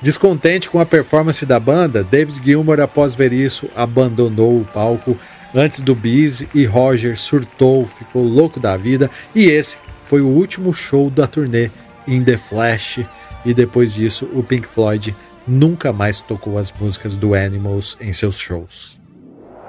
[0.00, 5.16] Descontente com a performance da banda, David Gilmour, após ver isso, abandonou o palco
[5.54, 9.76] antes do bis e Roger surtou, ficou louco da vida e esse
[10.08, 11.70] foi o último show da turnê
[12.08, 13.06] In The Flash
[13.44, 15.14] e depois disso o Pink Floyd
[15.46, 19.00] nunca mais tocou as músicas do Animals em seus shows.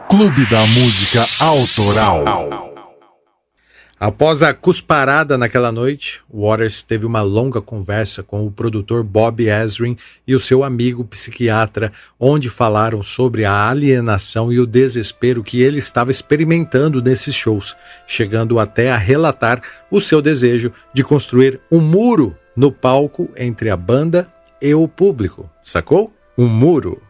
[0.10, 2.74] Clube da Música Autoral.
[4.00, 9.96] Após a cusparada naquela noite, Waters teve uma longa conversa com o produtor Bob Ezrin
[10.28, 15.78] e o seu amigo psiquiatra, onde falaram sobre a alienação e o desespero que ele
[15.78, 22.38] estava experimentando nesses shows, chegando até a relatar o seu desejo de construir um muro
[22.56, 24.28] no palco entre a banda
[24.62, 25.50] e o público.
[25.62, 26.12] Sacou?
[26.38, 27.02] Um muro.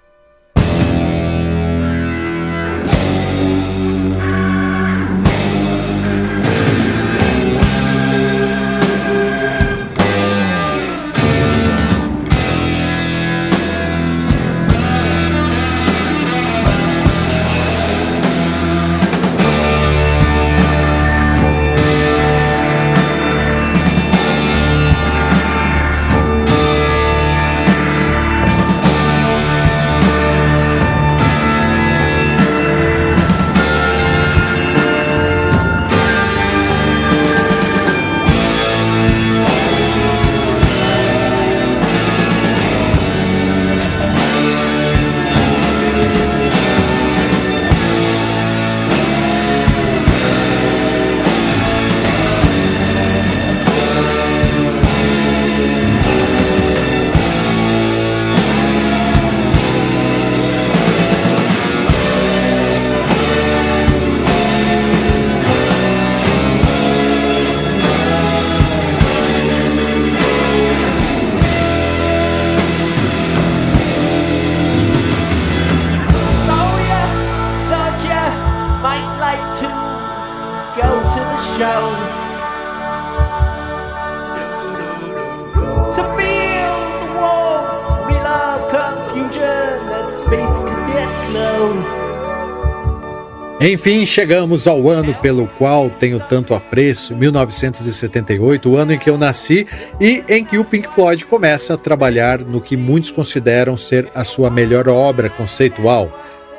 [93.66, 99.18] Enfim, chegamos ao ano pelo qual tenho tanto apreço, 1978, o ano em que eu
[99.18, 99.66] nasci
[100.02, 104.26] e em que o Pink Floyd começa a trabalhar no que muitos consideram ser a
[104.26, 106.12] sua melhor obra conceitual,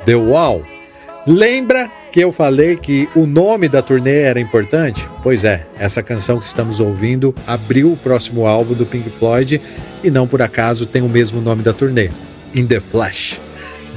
[0.03, 0.63] The Wall.
[1.27, 5.07] Lembra que eu falei que o nome da turnê era importante?
[5.21, 9.61] Pois é, essa canção que estamos ouvindo abriu o próximo álbum do Pink Floyd
[10.03, 12.09] e não por acaso tem o mesmo nome da turnê,
[12.55, 13.44] In the Flash.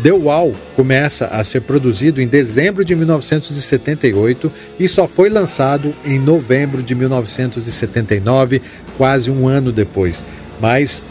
[0.02, 6.20] The Wall começa a ser produzido em dezembro de 1978 e só foi lançado em
[6.20, 8.62] novembro de 1979,
[8.96, 10.24] quase um ano depois.
[10.60, 11.02] Mas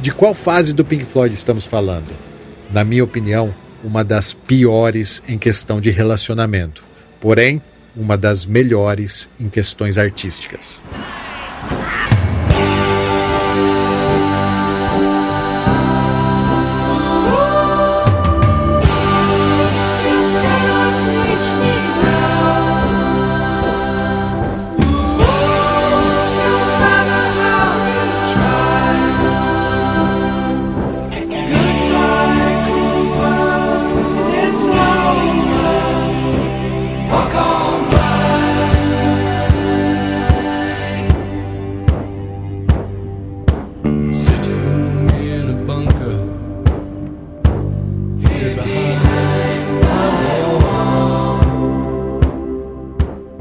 [0.00, 2.16] de qual fase do Pink Floyd estamos falando?
[2.72, 6.82] Na minha opinião, uma das piores em questão de relacionamento,
[7.20, 7.60] porém,
[7.94, 10.80] uma das melhores em questões artísticas.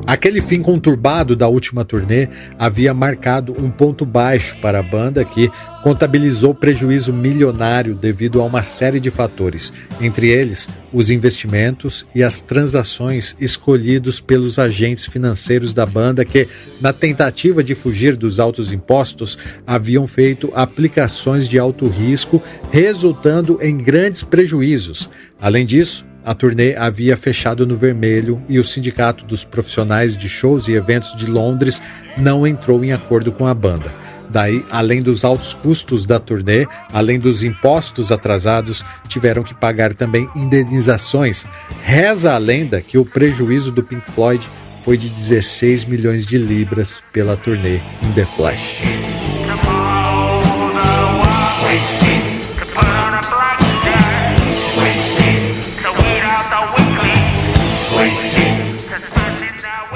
[0.09, 5.51] Aquele fim conturbado da última turnê havia marcado um ponto baixo para a banda que
[5.83, 12.41] contabilizou prejuízo milionário devido a uma série de fatores, entre eles os investimentos e as
[12.41, 16.47] transações escolhidos pelos agentes financeiros da banda que,
[16.81, 19.37] na tentativa de fugir dos altos impostos,
[19.67, 22.41] haviam feito aplicações de alto risco,
[22.71, 25.07] resultando em grandes prejuízos.
[25.39, 30.67] Além disso, a turnê havia fechado no vermelho e o Sindicato dos Profissionais de Shows
[30.67, 31.81] e Eventos de Londres
[32.17, 33.93] não entrou em acordo com a banda.
[34.29, 40.29] Daí, além dos altos custos da turnê, além dos impostos atrasados, tiveram que pagar também
[40.35, 41.45] indenizações.
[41.81, 44.47] Reza a lenda que o prejuízo do Pink Floyd
[44.83, 48.83] foi de 16 milhões de libras pela turnê In The Flash.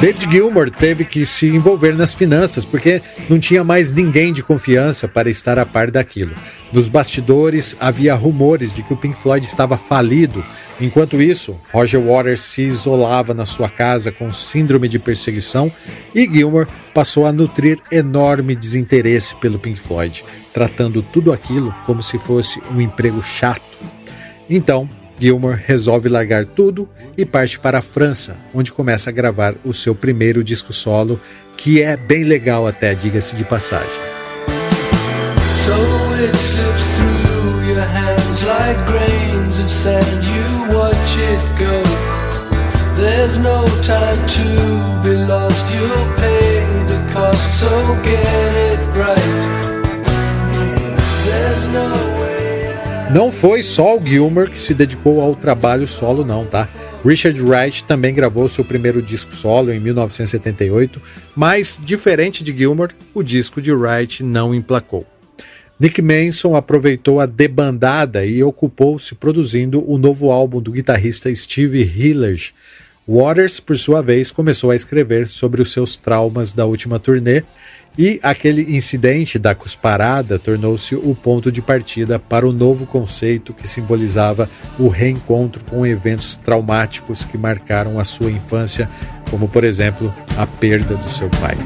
[0.03, 5.07] David Gilmour teve que se envolver nas finanças porque não tinha mais ninguém de confiança
[5.07, 6.35] para estar a par daquilo.
[6.73, 10.43] Nos bastidores havia rumores de que o Pink Floyd estava falido.
[10.81, 15.71] Enquanto isso, Roger Waters se isolava na sua casa com síndrome de perseguição
[16.13, 22.19] e Gilmour passou a nutrir enorme desinteresse pelo Pink Floyd, tratando tudo aquilo como se
[22.19, 23.63] fosse um emprego chato.
[24.49, 24.89] Então,
[25.19, 29.95] Gilmour resolve largar tudo e parte para a França, onde começa a gravar o seu
[29.95, 31.19] primeiro disco solo,
[31.55, 34.13] que é bem legal até, diga-se de passagem.
[35.63, 36.03] So
[53.13, 56.67] não foi só o Gilmer que se dedicou ao trabalho solo, não, tá?
[57.05, 60.99] Richard Wright também gravou seu primeiro disco solo em 1978,
[61.35, 65.05] mas, diferente de Gilmer, o disco de Wright não emplacou.
[65.79, 72.51] Nick Manson aproveitou a debandada e ocupou-se produzindo o novo álbum do guitarrista Steve Hillers.
[73.07, 77.43] Waters, por sua vez, começou a escrever sobre os seus traumas da última turnê
[77.97, 83.67] e aquele incidente da cusparada tornou-se o ponto de partida para o novo conceito que
[83.67, 88.89] simbolizava o reencontro com eventos traumáticos que marcaram a sua infância,
[89.29, 91.57] como por exemplo a perda do seu pai.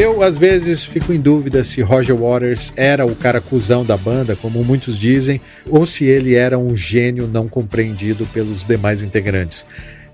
[0.00, 4.36] Eu, às vezes, fico em dúvida se Roger Waters era o cara cuzão da banda,
[4.36, 9.66] como muitos dizem, ou se ele era um gênio não compreendido pelos demais integrantes.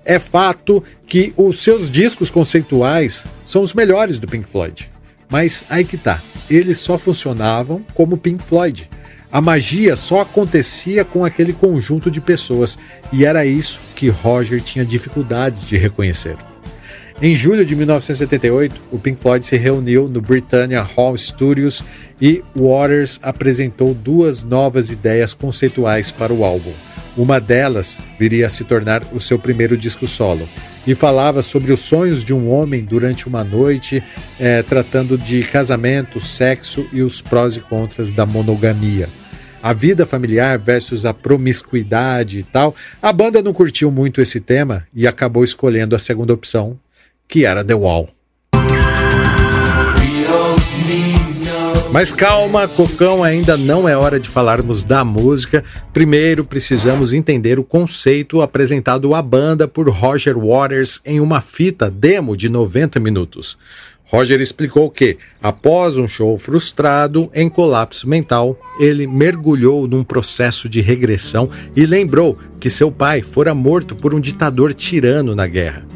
[0.03, 4.89] É fato que os seus discos conceituais são os melhores do Pink Floyd.
[5.29, 8.89] Mas aí que tá, eles só funcionavam como Pink Floyd.
[9.31, 12.75] A magia só acontecia com aquele conjunto de pessoas,
[13.13, 16.37] e era isso que Roger tinha dificuldades de reconhecer.
[17.21, 21.81] Em julho de 1978, o Pink Floyd se reuniu no Britannia Hall Studios
[22.21, 26.73] e Waters apresentou duas novas ideias conceituais para o álbum.
[27.15, 30.47] Uma delas viria a se tornar o seu primeiro disco solo
[30.85, 34.03] e falava sobre os sonhos de um homem durante uma noite,
[34.37, 39.07] é, tratando de casamento, sexo e os prós e contras da monogamia.
[39.63, 42.75] A vida familiar versus a promiscuidade e tal.
[43.01, 46.77] A banda não curtiu muito esse tema e acabou escolhendo a segunda opção,
[47.27, 48.09] que era The Wall.
[51.95, 55.63] Mas calma, Cocão, ainda não é hora de falarmos da música.
[55.93, 62.35] Primeiro precisamos entender o conceito apresentado à banda por Roger Waters em uma fita demo
[62.35, 63.57] de 90 minutos.
[64.03, 70.81] Roger explicou que, após um show frustrado em colapso mental, ele mergulhou num processo de
[70.81, 75.87] regressão e lembrou que seu pai fora morto por um ditador tirano na guerra.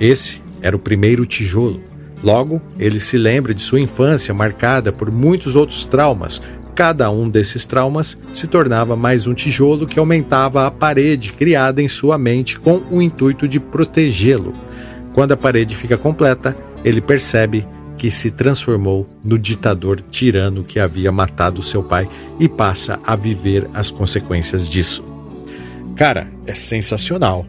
[0.00, 1.80] Esse era o primeiro tijolo
[2.22, 6.40] Logo, ele se lembra de sua infância marcada por muitos outros traumas.
[6.74, 11.88] Cada um desses traumas se tornava mais um tijolo que aumentava a parede criada em
[11.88, 14.52] sua mente com o intuito de protegê-lo.
[15.12, 21.10] Quando a parede fica completa, ele percebe que se transformou no ditador tirano que havia
[21.10, 22.06] matado seu pai
[22.38, 25.02] e passa a viver as consequências disso.
[25.96, 27.46] Cara, é sensacional.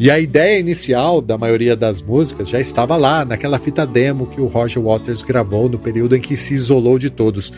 [0.00, 4.40] E a ideia inicial da maioria das músicas já estava lá, naquela fita demo que
[4.40, 7.52] o Roger Waters gravou no período em que se isolou de todos.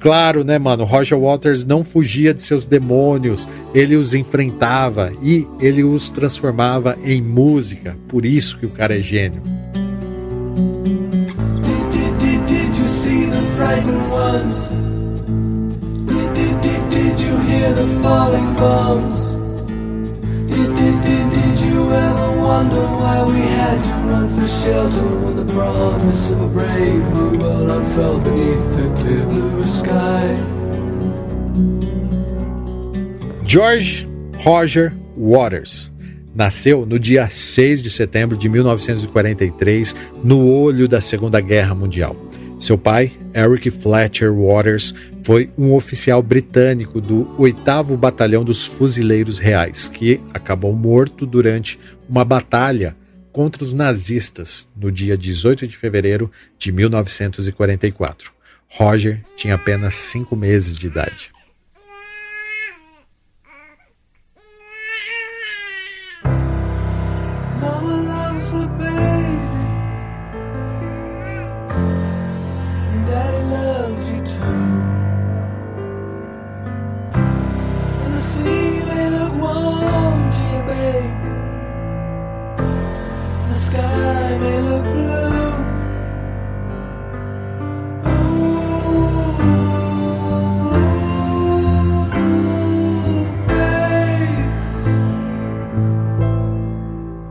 [0.00, 0.84] Claro, né, mano?
[0.84, 7.20] Roger Waters não fugia de seus demônios, ele os enfrentava e ele os transformava em
[7.20, 7.94] música.
[8.08, 9.42] Por isso que o cara é gênio.
[16.88, 19.36] Did, you hear the falling bombs?
[20.56, 21.25] you ever
[22.46, 27.38] wonder why we had to run for shelter when the promise of a brave new
[27.40, 30.36] world unfurled beneath the clear blue sky?
[33.44, 34.06] George
[34.44, 35.90] Roger Waters
[36.34, 42.14] nasceu no dia 6 de setembro de 1943, no olho da Segunda Guerra Mundial.
[42.58, 49.88] Seu pai, Eric Fletcher Waters, foi um oficial britânico do 8 Batalhão dos Fuzileiros Reais,
[49.88, 51.78] que acabou morto durante
[52.08, 52.96] uma batalha
[53.30, 58.32] contra os nazistas no dia 18 de fevereiro de 1944.
[58.70, 61.35] Roger tinha apenas cinco meses de idade.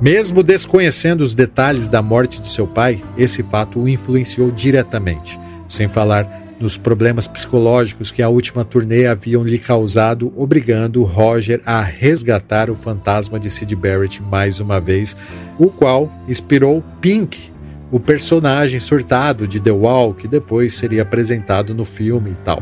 [0.06, 5.88] Mesmo desconhecendo os detalhes da morte de seu pai, esse fato o influenciou diretamente, sem
[5.88, 6.30] falar
[6.60, 12.76] nos problemas psicológicos que a última turnê haviam lhe causado, obrigando Roger a resgatar o
[12.76, 15.18] fantasma de Sid Barrett mais uma vez,
[15.58, 17.52] o qual inspirou Pink,
[17.90, 22.62] o personagem surtado de The Wall, que depois seria apresentado no filme e tal.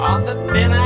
[0.00, 0.79] on the thin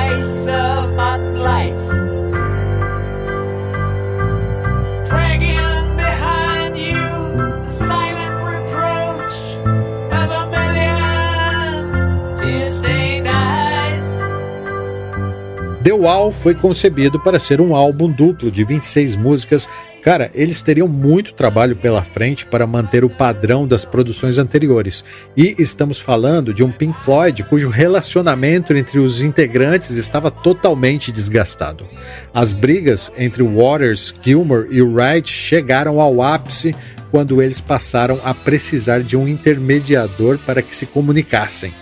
[16.04, 19.66] Wall foi concebido para ser um álbum duplo de 26 músicas
[20.04, 25.02] Cara, eles teriam muito trabalho pela frente para manter o padrão das produções anteriores.
[25.34, 31.86] E estamos falando de um Pink Floyd cujo relacionamento entre os integrantes estava totalmente desgastado.
[32.34, 36.74] As brigas entre Waters, Gilmore e Wright chegaram ao ápice
[37.10, 41.72] quando eles passaram a precisar de um intermediador para que se comunicassem.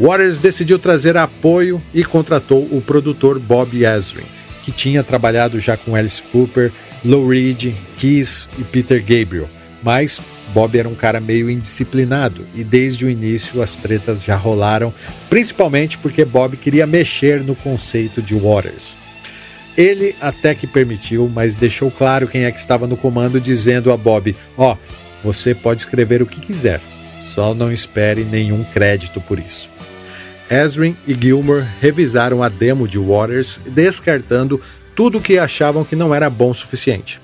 [0.00, 4.24] Waters decidiu trazer apoio e contratou o produtor Bob Ezrin,
[4.62, 6.72] que tinha trabalhado já com Alice Cooper,
[7.04, 9.46] Lou Reed, Kiss e Peter Gabriel.
[9.82, 10.18] Mas
[10.54, 14.92] Bob era um cara meio indisciplinado e desde o início as tretas já rolaram,
[15.28, 18.96] principalmente porque Bob queria mexer no conceito de Waters.
[19.76, 23.98] Ele até que permitiu, mas deixou claro quem é que estava no comando, dizendo a
[23.98, 24.76] Bob: Ó, oh,
[25.22, 26.80] você pode escrever o que quiser,
[27.20, 29.68] só não espere nenhum crédito por isso.
[30.50, 34.60] Ezrin e Gilmour revisaram a demo de Waters, descartando
[34.96, 37.20] tudo que achavam que não era bom o suficiente.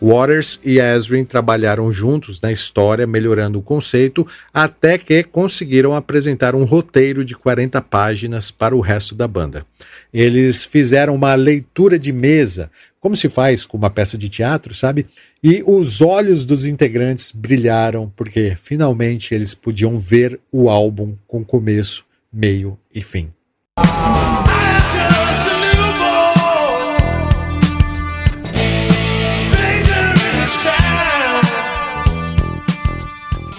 [0.00, 6.64] Waters e Ezrin trabalharam juntos na história, melhorando o conceito, até que conseguiram apresentar um
[6.64, 9.66] roteiro de 40 páginas para o resto da banda.
[10.12, 15.06] Eles fizeram uma leitura de mesa, como se faz com uma peça de teatro, sabe?
[15.44, 22.04] E os olhos dos integrantes brilharam porque finalmente eles podiam ver o álbum com começo,
[22.32, 23.32] meio e fim.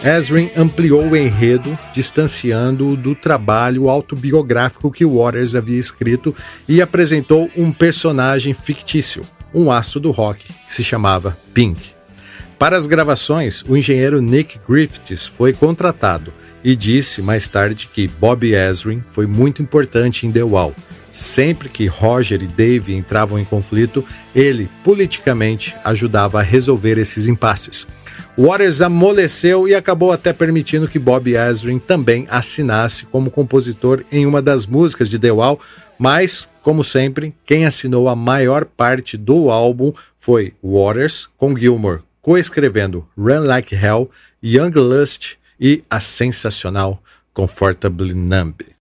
[0.04, 6.36] Ezrin ampliou o enredo, distanciando-o do trabalho autobiográfico que Waters havia escrito
[6.68, 9.22] e apresentou um personagem fictício,
[9.54, 11.92] um astro do rock, que se chamava Pink.
[12.58, 18.54] Para as gravações, o engenheiro Nick Griffiths foi contratado e disse mais tarde que Bob
[18.54, 20.76] Ezrin foi muito importante em The Wall.
[21.12, 27.86] Sempre que Roger e Dave entravam em conflito, ele, politicamente, ajudava a resolver esses impasses.
[28.38, 34.42] Waters amoleceu e acabou até permitindo que Bob Ezrin também assinasse como compositor em uma
[34.42, 35.60] das músicas de The Wall,
[36.00, 43.06] mas, como sempre, quem assinou a maior parte do álbum foi Waters, com Gilmour coescrevendo
[43.18, 44.10] Run Like Hell,
[44.44, 47.02] Young Lust e a sensacional
[47.34, 48.81] Comfortably Numb.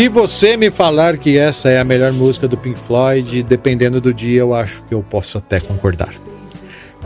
[0.00, 4.14] Se você me falar que essa é a melhor música do Pink Floyd, dependendo do
[4.14, 6.14] dia, eu acho que eu posso até concordar.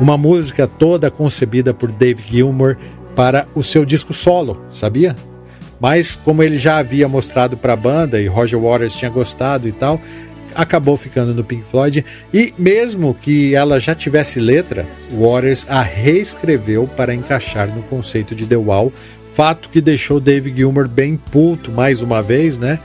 [0.01, 2.77] Uma música toda concebida por Dave Gilmour
[3.17, 5.17] para o seu disco solo, sabia?
[5.81, 9.73] Mas como ele já havia mostrado para a banda e Roger Waters tinha gostado e
[9.73, 10.01] tal,
[10.55, 16.89] acabou ficando no Pink Floyd e mesmo que ela já tivesse letra, Waters a reescreveu
[16.97, 18.93] para encaixar no conceito de The Wall
[19.35, 22.78] Fato que deixou Dave Gilmour bem puto mais uma vez, né?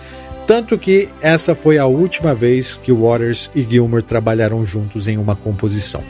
[0.47, 5.35] Tanto que essa foi a última vez que Waters e Gilmour trabalharam juntos em uma
[5.35, 6.01] composição.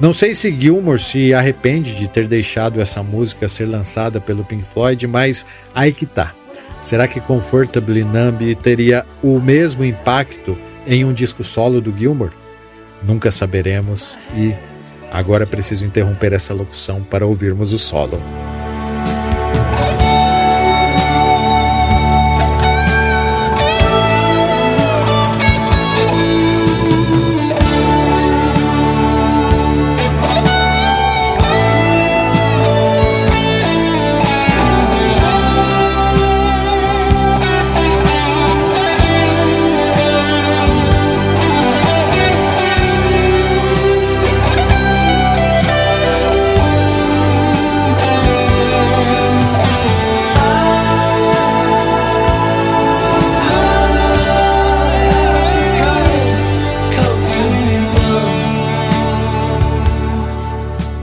[0.00, 4.64] Não sei se Gilmour se arrepende de ter deixado essa música ser lançada pelo Pink
[4.64, 6.34] Floyd, mas aí que tá.
[6.80, 12.32] Será que Comfortably Numb teria o mesmo impacto em um disco solo do Gilmour?
[13.00, 14.52] Nunca saberemos e
[15.12, 18.20] agora preciso interromper essa locução para ouvirmos o solo.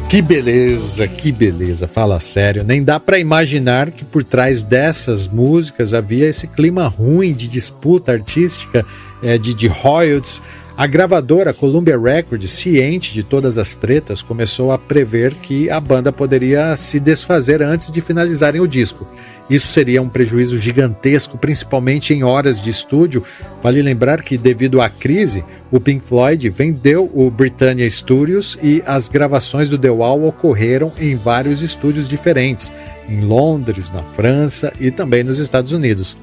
[0.10, 2.64] Que beleza, que beleza, fala sério.
[2.64, 8.12] Nem dá para imaginar que por trás dessas músicas havia esse clima ruim de disputa
[8.12, 8.84] artística,
[9.22, 10.42] é, de, de royalties.
[10.76, 16.12] A gravadora Columbia Records, ciente de todas as tretas, começou a prever que a banda
[16.12, 19.08] poderia se desfazer antes de finalizarem o disco.
[19.50, 23.24] Isso seria um prejuízo gigantesco, principalmente em horas de estúdio.
[23.64, 29.08] Vale lembrar que, devido à crise, o Pink Floyd vendeu o Britannia Studios e as
[29.08, 32.72] gravações do The Wall ocorreram em vários estúdios diferentes,
[33.08, 36.16] em Londres, na França e também nos Estados Unidos.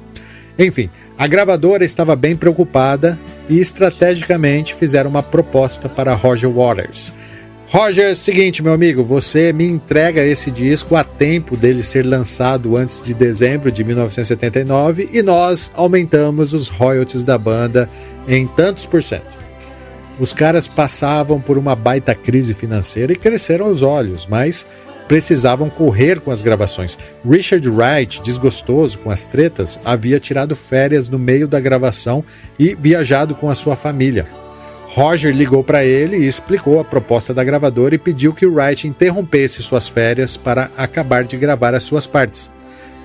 [0.57, 3.19] Enfim, a gravadora estava bem preocupada
[3.49, 7.11] e estrategicamente fizeram uma proposta para Roger Waters.
[7.69, 13.01] Roger, seguinte, meu amigo, você me entrega esse disco a tempo dele ser lançado antes
[13.01, 17.89] de dezembro de 1979 e nós aumentamos os royalties da banda
[18.25, 19.37] em tantos por cento.
[20.17, 24.65] Os caras passavam por uma baita crise financeira e cresceram os olhos, mas
[25.05, 26.97] precisavam correr com as gravações.
[27.29, 32.23] Richard Wright, desgostoso com as tretas, havia tirado férias no meio da gravação
[32.57, 34.25] e viajado com a sua família.
[34.97, 39.61] Roger ligou para ele e explicou a proposta da gravadora e pediu que Wright interrompesse
[39.61, 42.49] suas férias para acabar de gravar as suas partes.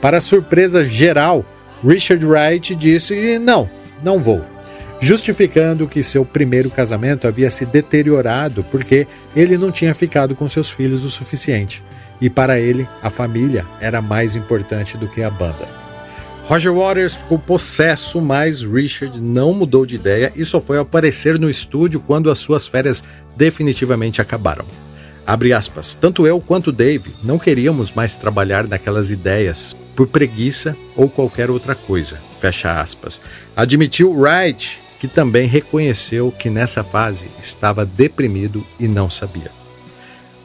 [0.01, 1.45] Para surpresa geral,
[1.87, 3.69] Richard Wright disse: Não,
[4.03, 4.43] não vou
[5.01, 10.71] justificando que seu primeiro casamento havia se deteriorado porque ele não tinha ficado com seus
[10.71, 11.83] filhos o suficiente.
[12.23, 15.82] E para ele, a família era mais importante do que a banda.
[16.47, 21.49] Roger Waters ficou possesso, mas Richard não mudou de ideia e só foi aparecer no
[21.49, 23.03] estúdio quando as suas férias
[23.37, 24.67] definitivamente acabaram.
[25.27, 25.95] Abre aspas.
[25.95, 31.75] Tanto eu quanto Dave não queríamos mais trabalhar naquelas ideias por preguiça ou qualquer outra
[31.75, 32.19] coisa.
[32.41, 33.21] Fecha aspas.
[33.55, 39.62] Admitiu Wright que também reconheceu que nessa fase estava deprimido e não sabia.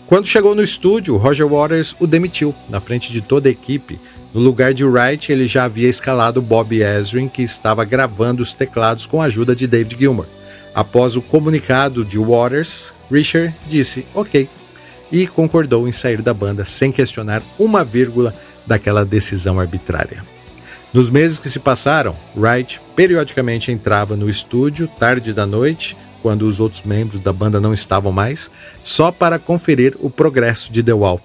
[0.07, 3.99] Quando chegou no estúdio, Roger Waters o demitiu na frente de toda a equipe.
[4.33, 9.05] No lugar de Wright, ele já havia escalado Bob Ezrin, que estava gravando os teclados
[9.05, 10.25] com a ajuda de David Gilmour.
[10.73, 14.47] Após o comunicado de Waters, Richard disse ok
[15.11, 18.33] e concordou em sair da banda sem questionar uma vírgula
[18.65, 20.23] daquela decisão arbitrária.
[20.93, 25.97] Nos meses que se passaram, Wright periodicamente entrava no estúdio tarde da noite,
[26.27, 28.51] quando os outros membros da banda não estavam mais,
[28.83, 31.21] só para conferir o progresso de The Wall.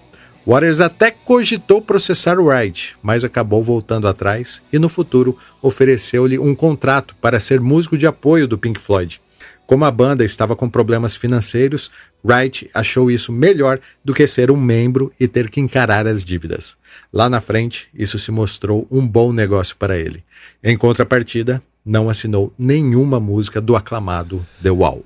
[0.47, 7.17] Waters até cogitou processar Wright, mas acabou voltando atrás e no futuro ofereceu-lhe um contrato
[7.21, 9.21] para ser músico de apoio do Pink Floyd.
[9.67, 11.91] Como a banda estava com problemas financeiros,
[12.25, 16.77] Wright achou isso melhor do que ser um membro e ter que encarar as dívidas.
[17.13, 20.23] Lá na frente, isso se mostrou um bom negócio para ele.
[20.63, 25.05] Em contrapartida, não assinou nenhuma música do aclamado The Wall.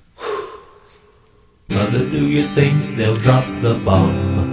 [1.70, 4.47] Mother, do you think they'll drop the bomb?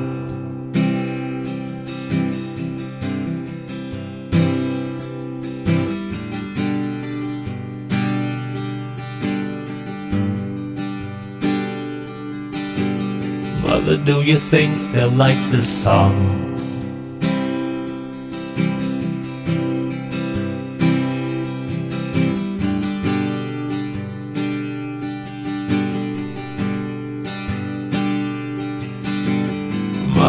[13.61, 16.42] Mother, do you think they'll like this song?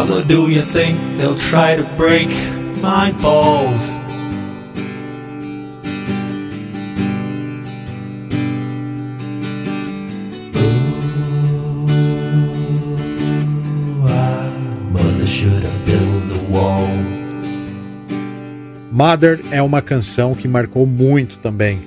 [0.07, 2.28] Mother, do you think they'll try to break
[2.82, 3.96] my balls?
[18.92, 21.80] Mother é uma canção que marcou muito também.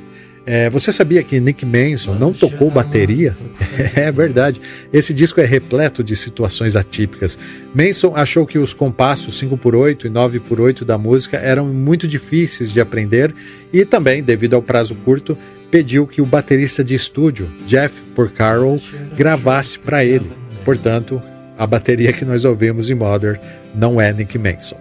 [0.43, 3.36] É, você sabia que Nick Manson não tocou bateria?
[3.95, 4.59] é verdade.
[4.91, 7.38] Esse disco é repleto de situações atípicas.
[7.73, 13.34] Manson achou que os compassos 5x8 e 9x8 da música eram muito difíceis de aprender
[13.71, 15.38] e também, devido ao prazo curto,
[15.69, 18.82] pediu que o baterista de estúdio, Jeff Porcaro,
[19.15, 20.32] gravasse para ele.
[20.63, 21.21] Portanto,
[21.57, 23.39] a bateria que nós ouvimos em Mother
[23.75, 24.78] não é Nick Manson.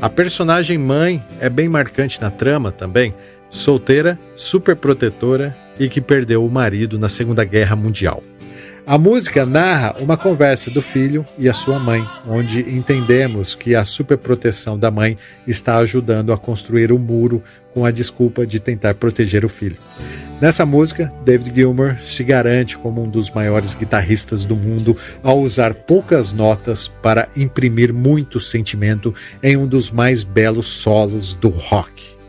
[0.00, 3.14] A personagem mãe é bem marcante na trama também,
[3.52, 8.24] solteira, super protetora e que perdeu o marido na Segunda Guerra Mundial.
[8.84, 13.84] A música narra uma conversa do filho e a sua mãe, onde entendemos que a
[13.84, 18.94] superproteção da mãe está ajudando a construir o um muro com a desculpa de tentar
[18.94, 19.76] proteger o filho.
[20.40, 25.72] Nessa música, David Gilmour se garante como um dos maiores guitarristas do mundo ao usar
[25.72, 32.21] poucas notas para imprimir muito sentimento em um dos mais belos solos do rock.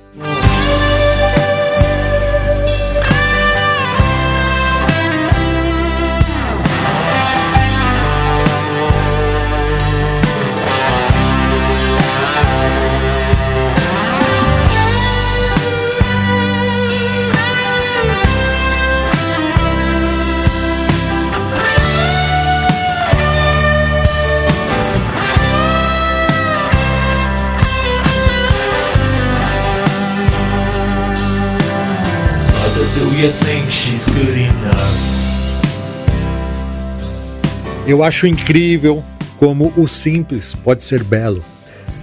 [37.88, 39.02] Eu acho incrível
[39.38, 41.42] como o simples pode ser belo.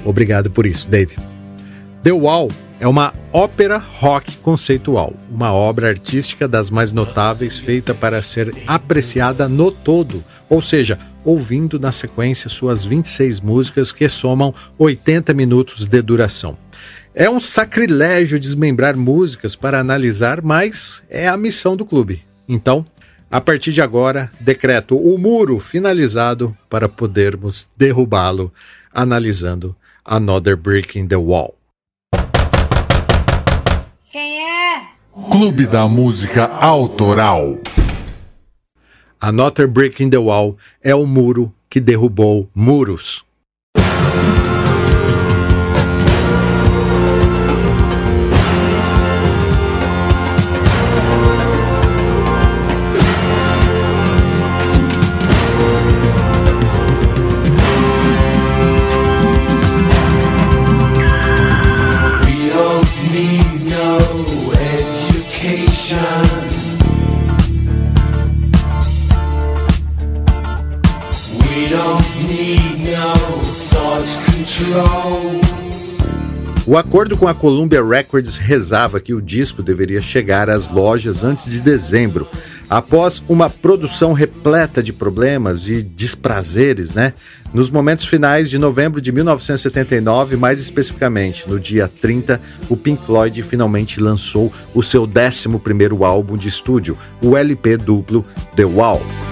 [0.02, 1.18] Obrigado por isso, Dave.
[2.02, 2.48] The Wall
[2.80, 9.46] é uma ópera rock conceitual, uma obra artística das mais notáveis feita para ser apreciada
[9.46, 16.00] no todo, ou seja, ouvindo na sequência suas 26 músicas que somam 80 minutos de
[16.00, 16.56] duração.
[17.14, 22.24] É um sacrilégio desmembrar músicas para analisar, mas é a missão do clube.
[22.48, 22.86] Então,
[23.32, 28.52] A partir de agora, decreto o muro finalizado para podermos derrubá-lo,
[28.92, 31.54] analisando Another Brick in the Wall.
[34.10, 34.82] Quem é?
[35.30, 37.60] Clube da Música Autoral.
[39.20, 43.24] Another Brick in the Wall é o muro que derrubou muros.
[76.80, 81.60] Acordo com a Columbia Records rezava que o disco deveria chegar às lojas antes de
[81.60, 82.26] dezembro,
[82.68, 87.12] após uma produção repleta de problemas e desprazeres, né?
[87.52, 93.42] Nos momentos finais de novembro de 1979, mais especificamente no dia 30, o Pink Floyd
[93.42, 98.24] finalmente lançou o seu 11º álbum de estúdio, o LP duplo
[98.56, 99.29] The Wall.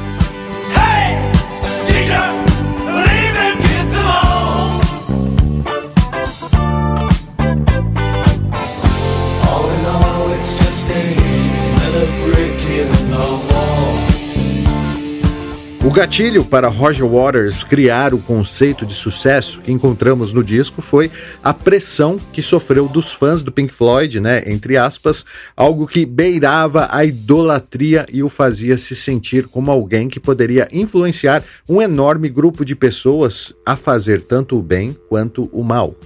[15.88, 21.10] O gatilho para Roger Waters criar o conceito de sucesso que encontramos no disco foi
[21.42, 25.24] a pressão que sofreu dos fãs do Pink Floyd, né, entre aspas,
[25.56, 31.42] algo que beirava a idolatria e o fazia se sentir como alguém que poderia influenciar
[31.66, 35.96] um enorme grupo de pessoas a fazer tanto o bem quanto o mal.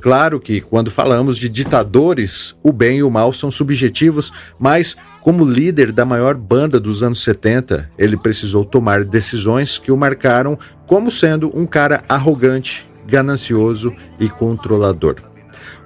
[0.00, 5.44] Claro que, quando falamos de ditadores, o bem e o mal são subjetivos, mas como
[5.44, 11.10] líder da maior banda dos anos 70, ele precisou tomar decisões que o marcaram como
[11.10, 15.16] sendo um cara arrogante, ganancioso e controlador.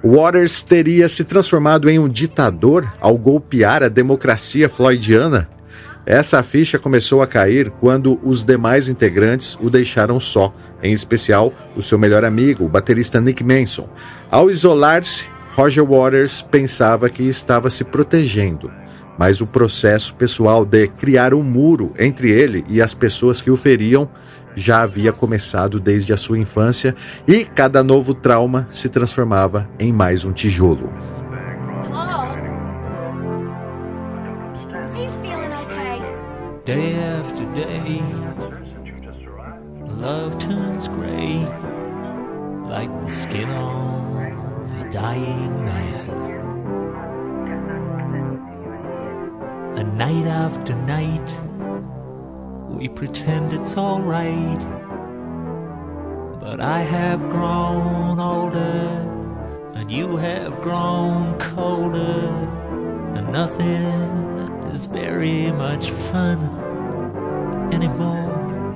[0.03, 5.49] Waters teria se transformado em um ditador ao golpear a democracia floydiana?
[6.05, 11.81] Essa ficha começou a cair quando os demais integrantes o deixaram só, em especial o
[11.81, 13.89] seu melhor amigo, o baterista Nick Manson.
[14.29, 15.25] Ao isolar-se,
[15.55, 18.71] Roger Waters pensava que estava se protegendo
[19.17, 23.57] mas o processo pessoal de criar um muro entre ele e as pessoas que o
[23.57, 24.09] feriam
[24.55, 26.95] já havia começado desde a sua infância
[27.27, 30.91] e cada novo trauma se transformava em mais um tijolo.
[36.65, 38.01] Day after day,
[40.01, 41.47] love turns gray,
[42.67, 45.84] like the skin of a dying man.
[49.85, 51.29] And night after night,
[52.67, 54.59] we pretend it's alright.
[56.39, 58.89] But I have grown older,
[59.75, 62.29] and you have grown colder,
[63.15, 63.85] and nothing
[64.73, 66.39] is very much fun
[67.71, 68.73] anymore.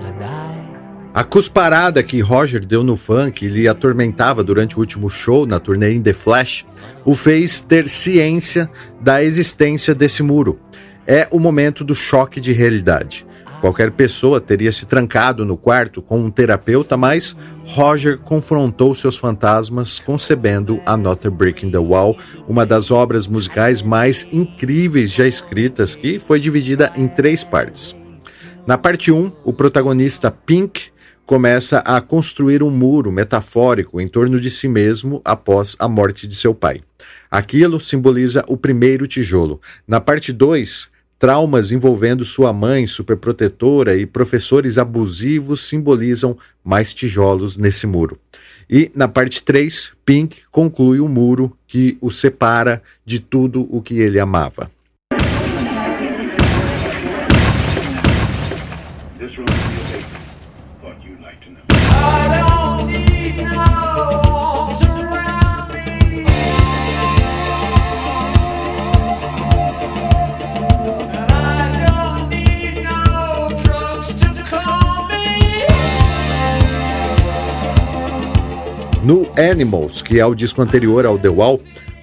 [0.00, 0.49] And I.
[1.12, 5.58] A cusparada que Roger deu no funk e lhe atormentava durante o último show na
[5.58, 6.64] turnê In The Flash
[7.04, 10.60] o fez ter ciência da existência desse muro.
[11.04, 13.26] É o momento do choque de realidade.
[13.60, 17.36] Qualquer pessoa teria se trancado no quarto com um terapeuta, mas
[17.66, 20.80] Roger confrontou seus fantasmas concebendo
[21.32, 22.16] Brick in the Wall,
[22.48, 27.96] uma das obras musicais mais incríveis já escritas, que foi dividida em três partes.
[28.66, 30.89] Na parte 1, o protagonista Pink
[31.30, 36.34] começa a construir um muro metafórico em torno de si mesmo após a morte de
[36.34, 36.80] seu pai.
[37.30, 39.60] Aquilo simboliza o primeiro tijolo.
[39.86, 40.88] Na parte 2,
[41.20, 48.18] traumas envolvendo sua mãe superprotetora e professores abusivos simbolizam mais tijolos nesse muro.
[48.68, 53.80] E na parte 3, Pink conclui o um muro que o separa de tudo o
[53.80, 54.68] que ele amava.
[79.02, 81.58] No Animals, que é o disco anterior ao The Wall,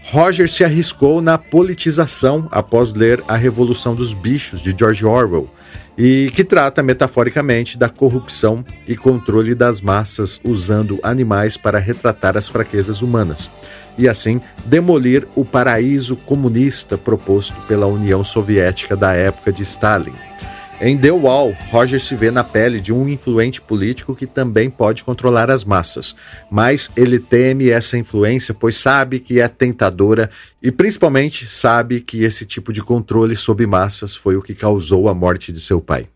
[0.06, 5.48] Roger se arriscou na politização após ler A Revolução dos Bichos, de George Orwell,
[5.95, 12.48] e que trata metaforicamente da corrupção e controle das massas usando animais para retratar as
[12.48, 13.48] fraquezas humanas,
[13.95, 20.26] e assim demolir o paraíso comunista proposto pela União Soviética da época de Stalin.
[20.80, 25.03] Em The Wall, Roger se vê na pele de um influente político que também pode
[25.03, 26.15] controlar as massas,
[26.51, 30.30] mas ele teme essa influência pois sabe que é tentadora
[30.61, 35.15] e principalmente sabe que esse tipo de controle sobre massas foi o que causou a
[35.15, 36.07] morte de seu pai.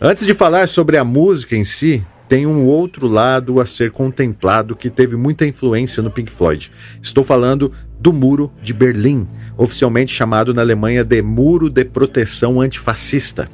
[0.00, 4.76] Antes de falar sobre a música em si, tem um outro lado a ser contemplado
[4.76, 6.70] que teve muita influência no Pink Floyd.
[7.02, 9.26] Estou falando do Muro de Berlim,
[9.56, 13.48] oficialmente chamado na Alemanha de Muro de Proteção Antifascista.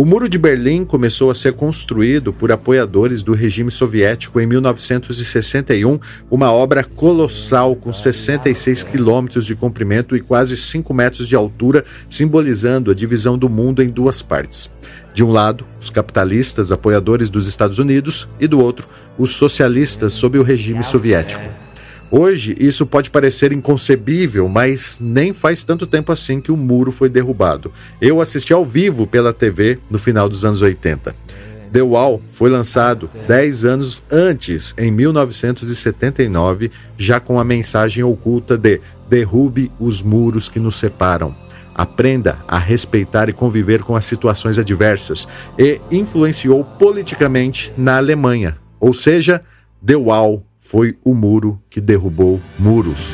[0.00, 6.00] O Muro de Berlim começou a ser construído por apoiadores do regime soviético em 1961,
[6.30, 12.90] uma obra colossal com 66 quilômetros de comprimento e quase 5 metros de altura, simbolizando
[12.90, 14.70] a divisão do mundo em duas partes.
[15.12, 18.88] De um lado, os capitalistas apoiadores dos Estados Unidos, e do outro,
[19.18, 21.69] os socialistas sob o regime soviético.
[22.10, 27.08] Hoje, isso pode parecer inconcebível, mas nem faz tanto tempo assim que o muro foi
[27.08, 27.72] derrubado.
[28.00, 31.14] Eu assisti ao vivo pela TV no final dos anos 80.
[31.72, 38.80] The Wall foi lançado 10 anos antes, em 1979, já com a mensagem oculta de
[39.08, 41.32] derrube os muros que nos separam.
[41.72, 48.58] Aprenda a respeitar e conviver com as situações adversas e influenciou politicamente na Alemanha.
[48.80, 49.42] Ou seja,
[49.84, 53.12] The Wall foi o muro que derrubou muros.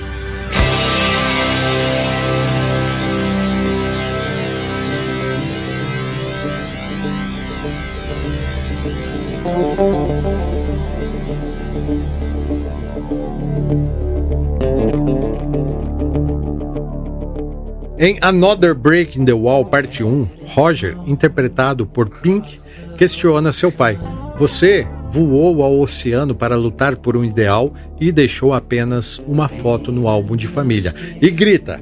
[17.99, 22.59] Em Another Break in the Wall, parte 1, Roger, interpretado por Pink,
[22.99, 23.99] questiona seu pai:
[24.39, 24.87] Você
[25.17, 30.37] voou ao oceano para lutar por um ideal e deixou apenas uma foto no álbum
[30.37, 30.95] de família.
[31.23, 31.81] E grita: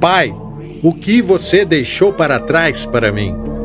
[0.00, 0.32] Pai,
[0.84, 3.55] o que você deixou para trás para mim?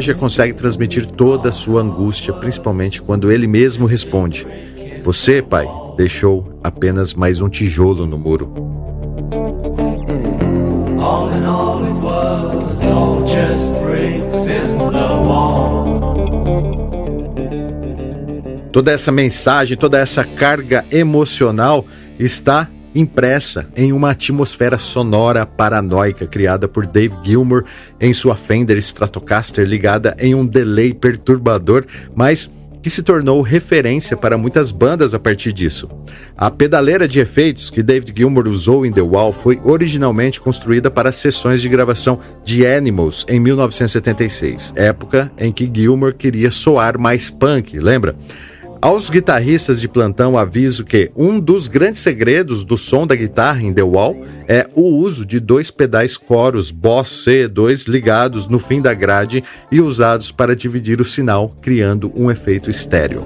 [0.00, 4.46] Roger consegue transmitir toda a sua angústia, principalmente quando ele mesmo responde:
[5.04, 8.50] Você, pai, deixou apenas mais um tijolo no muro.
[18.72, 21.84] Toda essa mensagem, toda essa carga emocional
[22.18, 27.64] está impressa em uma atmosfera sonora paranoica criada por Dave Gilmour
[28.00, 31.84] em sua Fender Stratocaster ligada em um delay perturbador,
[32.14, 32.50] mas
[32.82, 35.88] que se tornou referência para muitas bandas a partir disso.
[36.36, 41.12] A pedaleira de efeitos que David Gilmour usou em The Wall foi originalmente construída para
[41.12, 47.78] sessões de gravação de Animals em 1976, época em que Gilmour queria soar mais punk,
[47.78, 48.16] lembra?
[48.82, 53.74] Aos guitarristas de plantão aviso que um dos grandes segredos do som da guitarra em
[53.74, 54.16] The Wall
[54.48, 59.82] é o uso de dois pedais coros Boss C2 ligados no fim da grade e
[59.82, 63.22] usados para dividir o sinal, criando um efeito estéreo.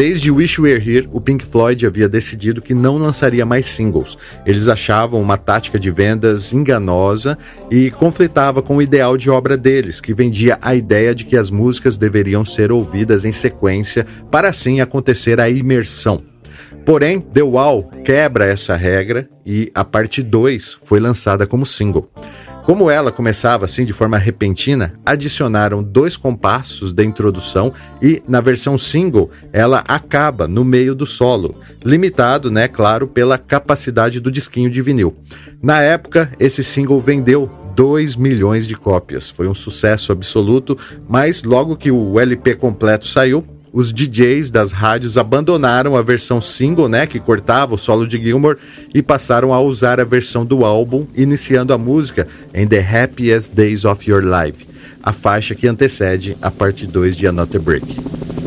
[0.00, 4.16] Desde Wish Were Here, o Pink Floyd havia decidido que não lançaria mais singles.
[4.46, 7.36] Eles achavam uma tática de vendas enganosa
[7.70, 11.50] e conflitava com o ideal de obra deles, que vendia a ideia de que as
[11.50, 16.22] músicas deveriam ser ouvidas em sequência para assim acontecer a imersão.
[16.86, 22.10] Porém, The Wall quebra essa regra e a parte 2 foi lançada como single.
[22.64, 28.78] Como ela começava assim de forma repentina, adicionaram dois compassos da introdução e, na versão
[28.78, 34.80] single, ela acaba no meio do solo, limitado, né, claro, pela capacidade do disquinho de
[34.82, 35.16] vinil.
[35.62, 39.30] Na época, esse single vendeu 2 milhões de cópias.
[39.30, 40.76] Foi um sucesso absoluto,
[41.08, 46.88] mas logo que o LP completo saiu, os DJs das rádios abandonaram a versão single,
[46.88, 48.58] né, que cortava o solo de Gilmore,
[48.94, 53.84] e passaram a usar a versão do álbum, iniciando a música em The Happiest Days
[53.84, 54.66] of Your Life,
[55.02, 58.39] a faixa que antecede a parte 2 de Another Break.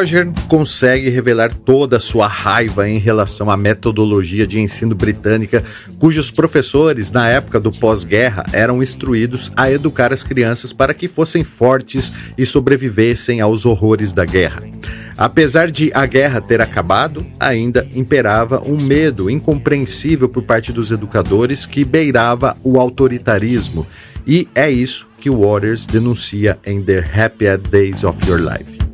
[0.00, 5.62] Roger consegue revelar toda a sua raiva em relação à metodologia de ensino britânica,
[5.98, 11.44] cujos professores, na época do pós-guerra, eram instruídos a educar as crianças para que fossem
[11.44, 14.62] fortes e sobrevivessem aos horrores da guerra.
[15.18, 21.66] Apesar de a guerra ter acabado, ainda imperava um medo incompreensível por parte dos educadores
[21.66, 23.86] que beirava o autoritarismo.
[24.26, 28.89] E é isso que Waters denuncia em The Happy Days of Your Life.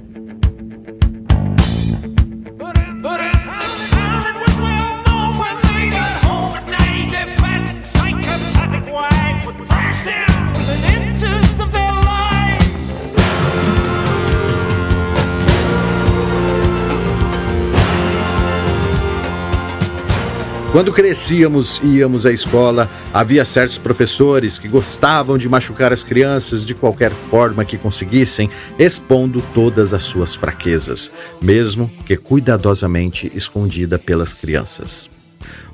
[20.76, 26.66] Quando crescíamos e íamos à escola, havia certos professores que gostavam de machucar as crianças
[26.66, 34.34] de qualquer forma que conseguissem, expondo todas as suas fraquezas, mesmo que cuidadosamente escondida pelas
[34.34, 35.08] crianças.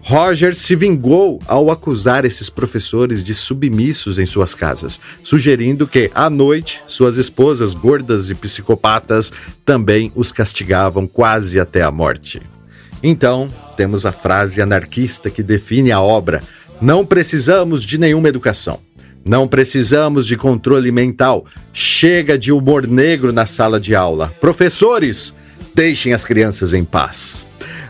[0.02, 6.30] Roger se vingou ao acusar esses professores de submissos em suas casas, sugerindo que, à
[6.30, 9.32] noite, suas esposas gordas e psicopatas
[9.64, 12.40] também os castigavam quase até a morte.
[13.02, 16.42] Então, temos a frase anarquista que define a obra:
[16.80, 18.80] Não precisamos de nenhuma educação.
[19.24, 21.44] Não precisamos de controle mental.
[21.72, 24.32] Chega de humor negro na sala de aula.
[24.40, 25.32] Professores,
[25.74, 27.46] deixem as crianças em paz.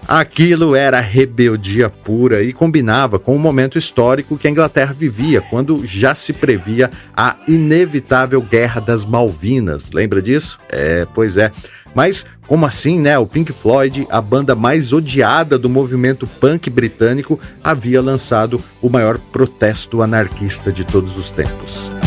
[0.06, 5.86] Aquilo era rebeldia pura e combinava com o momento histórico que a Inglaterra vivia, quando
[5.86, 9.92] já se previa a inevitável Guerra das Malvinas.
[9.92, 10.58] Lembra disso?
[10.68, 11.52] É, pois é.
[11.94, 13.18] Mas como assim, né?
[13.18, 19.18] O Pink Floyd, a banda mais odiada do movimento punk britânico, havia lançado o maior
[19.18, 22.01] protesto anarquista de todos os tempos.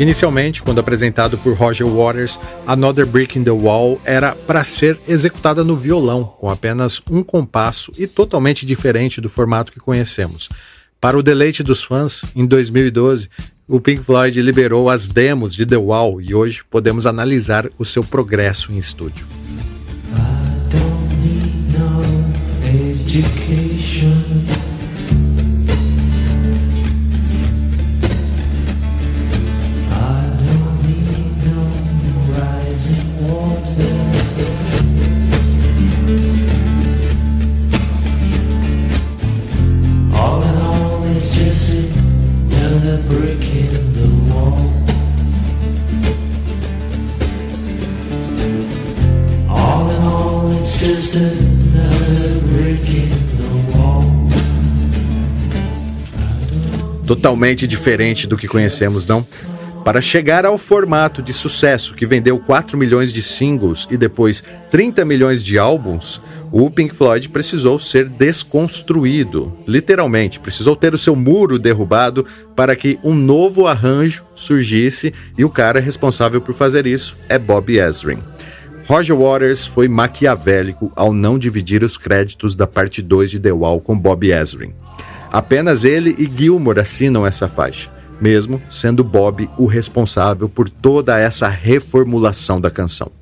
[0.00, 5.62] Inicialmente, quando apresentado por Roger Waters, Another Brick in the Wall era para ser executada
[5.62, 10.48] no violão, com apenas um compasso e totalmente diferente do formato que conhecemos.
[10.98, 13.28] Para o deleite dos fãs, em 2012,
[13.68, 18.02] o Pink Floyd liberou as demos de The Wall e hoje podemos analisar o seu
[18.02, 19.26] progresso em estúdio.
[57.04, 59.26] Totalmente diferente do que conhecemos, não?
[59.84, 65.04] Para chegar ao formato de sucesso que vendeu 4 milhões de singles e depois 30
[65.04, 66.20] milhões de álbuns,
[66.52, 72.24] o Pink Floyd precisou ser desconstruído, literalmente, precisou ter o seu muro derrubado
[72.54, 77.76] para que um novo arranjo surgisse e o cara responsável por fazer isso é Bob
[77.76, 78.18] Ezrin.
[78.90, 83.80] Roger Waters foi maquiavélico ao não dividir os créditos da parte 2 de The Wall
[83.80, 84.74] com Bob Ezrin.
[85.30, 87.88] Apenas ele e Gilmour assinam essa faixa,
[88.20, 93.12] mesmo sendo Bob o responsável por toda essa reformulação da canção.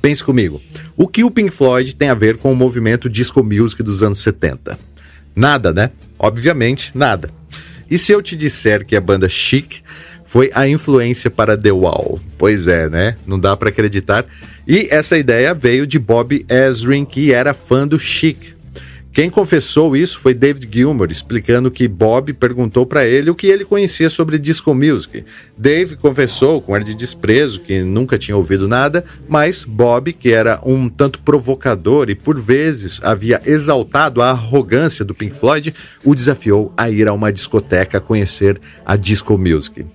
[0.00, 0.62] Pense comigo,
[0.96, 4.20] o que o Pink Floyd tem a ver com o movimento disco music dos anos
[4.20, 4.78] 70?
[5.34, 5.90] Nada, né?
[6.18, 7.28] Obviamente, nada.
[7.90, 9.82] E se eu te disser que a banda Chic
[10.36, 12.20] foi a influência para The Wall?
[12.36, 13.16] Pois é, né?
[13.26, 14.26] Não dá para acreditar.
[14.68, 18.54] E essa ideia veio de Bob Ezrin, que era fã do Chic,
[19.16, 23.64] Quem confessou isso foi David Gilmour, explicando que Bob perguntou para ele o que ele
[23.64, 25.24] conhecia sobre disco music.
[25.56, 30.60] Dave confessou com ar de desprezo que nunca tinha ouvido nada, mas Bob, que era
[30.62, 35.72] um tanto provocador e por vezes havia exaltado a arrogância do Pink Floyd,
[36.04, 39.86] o desafiou a ir a uma discoteca conhecer a disco music.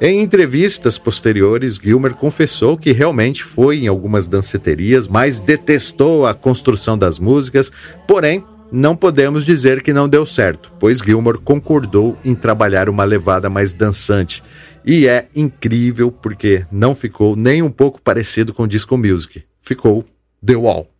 [0.00, 6.98] Em entrevistas posteriores, Gilmer confessou que realmente foi em algumas danceterias, mas detestou a construção
[6.98, 7.72] das músicas,
[8.06, 13.48] porém não podemos dizer que não deu certo, pois Gilmore concordou em trabalhar uma levada
[13.48, 14.42] mais dançante.
[14.84, 19.44] E é incrível porque não ficou nem um pouco parecido com disco music.
[19.62, 20.04] Ficou
[20.44, 20.95] The Wall.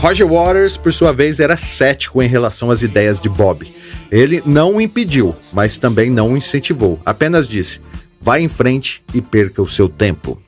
[0.00, 3.70] Roger Waters, por sua vez, era cético em relação às ideias de Bob.
[4.10, 6.98] Ele não o impediu, mas também não o incentivou.
[7.04, 7.80] Apenas disse:
[8.20, 10.40] vá em frente e perca o seu tempo.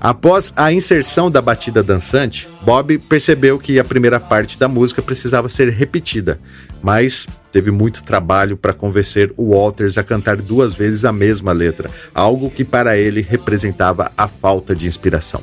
[0.00, 5.48] Após a inserção da batida dançante, Bob percebeu que a primeira parte da música precisava
[5.48, 6.38] ser repetida,
[6.82, 11.90] mas teve muito trabalho para convencer o Waters a cantar duas vezes a mesma letra,
[12.14, 15.42] algo que para ele representava a falta de inspiração.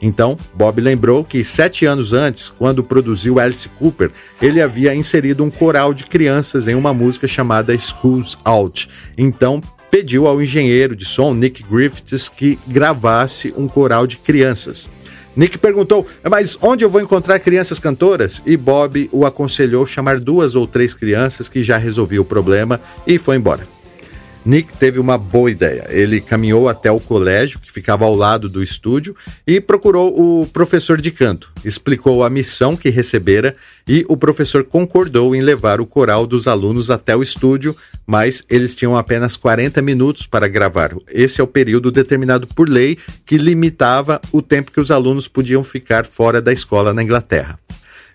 [0.00, 4.10] Então, Bob lembrou que sete anos antes, quando produziu Alice Cooper,
[4.42, 8.88] ele havia inserido um coral de crianças em uma música chamada Schools Out.
[9.16, 9.62] Então,
[9.96, 14.90] pediu ao engenheiro de som Nick Griffiths que gravasse um coral de crianças.
[15.34, 18.42] Nick perguntou: Mas onde eu vou encontrar crianças cantoras?
[18.44, 23.18] E Bob o aconselhou chamar duas ou três crianças que já resolvia o problema e
[23.18, 23.75] foi embora.
[24.46, 25.84] Nick teve uma boa ideia.
[25.88, 31.00] Ele caminhou até o colégio, que ficava ao lado do estúdio, e procurou o professor
[31.00, 31.50] de canto.
[31.64, 33.56] Explicou a missão que recebera
[33.88, 37.74] e o professor concordou em levar o coral dos alunos até o estúdio,
[38.06, 40.94] mas eles tinham apenas 40 minutos para gravar.
[41.08, 45.64] Esse é o período determinado por lei que limitava o tempo que os alunos podiam
[45.64, 47.58] ficar fora da escola na Inglaterra.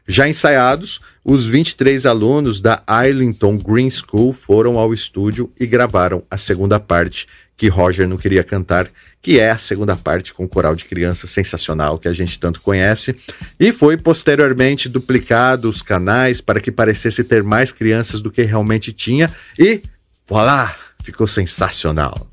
[0.08, 6.38] Já ensaiados, os 23 alunos da Islington Green School foram ao estúdio e gravaram a
[6.38, 8.90] segunda parte que Roger não queria cantar,
[9.22, 13.16] que é a segunda parte com coral de crianças sensacional que a gente tanto conhece,
[13.60, 18.92] e foi posteriormente duplicado os canais para que parecesse ter mais crianças do que realmente
[18.92, 19.84] tinha e
[20.28, 22.31] voilà, ficou sensacional.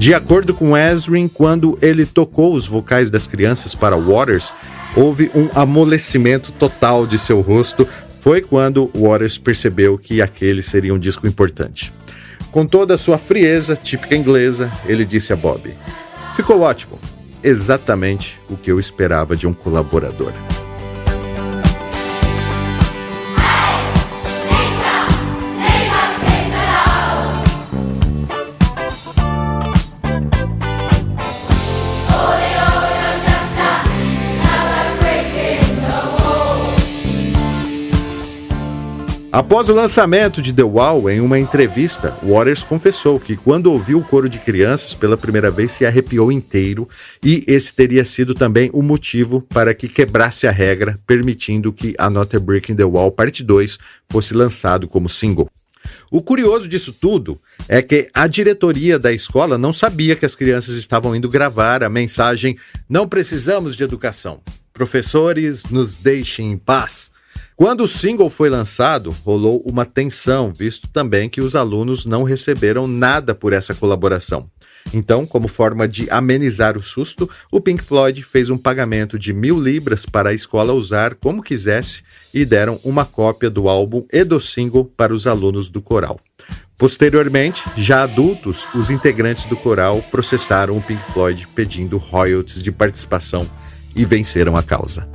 [0.00, 4.50] De acordo com Ezrin, quando ele tocou os vocais das crianças para Waters,
[4.96, 7.86] houve um amolecimento total de seu rosto.
[8.22, 11.92] Foi quando Waters percebeu que aquele seria um disco importante.
[12.50, 15.70] Com toda a sua frieza típica inglesa, ele disse a Bob:
[16.34, 16.98] Ficou ótimo,
[17.44, 20.32] exatamente o que eu esperava de um colaborador.
[39.32, 44.04] Após o lançamento de The Wall, em uma entrevista, Waters confessou que quando ouviu o
[44.04, 46.88] coro de crianças pela primeira vez se arrepiou inteiro
[47.22, 52.40] e esse teria sido também o motivo para que quebrasse a regra, permitindo que Another
[52.40, 53.78] Brick in the Wall Parte 2
[54.10, 55.48] fosse lançado como single.
[56.10, 60.74] O curioso disso tudo é que a diretoria da escola não sabia que as crianças
[60.74, 62.58] estavam indo gravar a mensagem
[62.88, 64.40] Não precisamos de educação.
[64.72, 67.09] Professores, nos deixem em paz.
[67.60, 72.86] Quando o single foi lançado, rolou uma tensão, visto também que os alunos não receberam
[72.88, 74.48] nada por essa colaboração.
[74.94, 79.62] Então, como forma de amenizar o susto, o Pink Floyd fez um pagamento de mil
[79.62, 84.40] libras para a escola usar como quisesse e deram uma cópia do álbum e do
[84.40, 86.18] single para os alunos do coral.
[86.78, 93.46] Posteriormente, já adultos, os integrantes do coral processaram o Pink Floyd pedindo royalties de participação
[93.94, 95.06] e venceram a causa.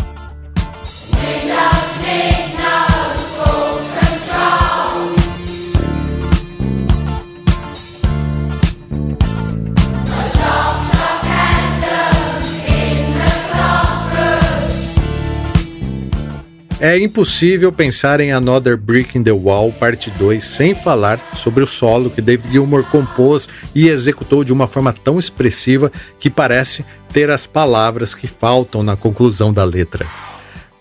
[16.79, 21.67] É impossível pensar em Another Brick in the Wall, parte 2, sem falar sobre o
[21.67, 25.89] solo que David Gilmour compôs e executou de uma forma tão expressiva
[26.19, 30.05] que parece ter as palavras que faltam na conclusão da letra.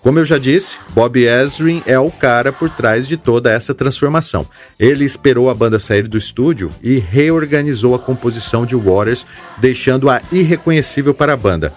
[0.04, 4.44] Como eu já disse, Bob Ezrin é o cara por trás de toda essa transformação.
[4.78, 9.24] Ele esperou a banda sair do estúdio e reorganizou a composição de Waters,
[9.58, 11.72] deixando-a irreconhecível para a banda.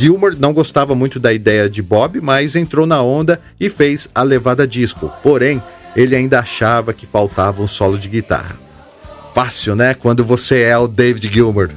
[0.00, 4.22] Gilmour não gostava muito da ideia de Bob, mas entrou na onda e fez a
[4.22, 5.12] levada disco.
[5.22, 5.62] Porém,
[5.94, 8.58] ele ainda achava que faltava um solo de guitarra.
[9.34, 9.92] Fácil, né?
[9.92, 11.68] Quando você é o David Gilmour.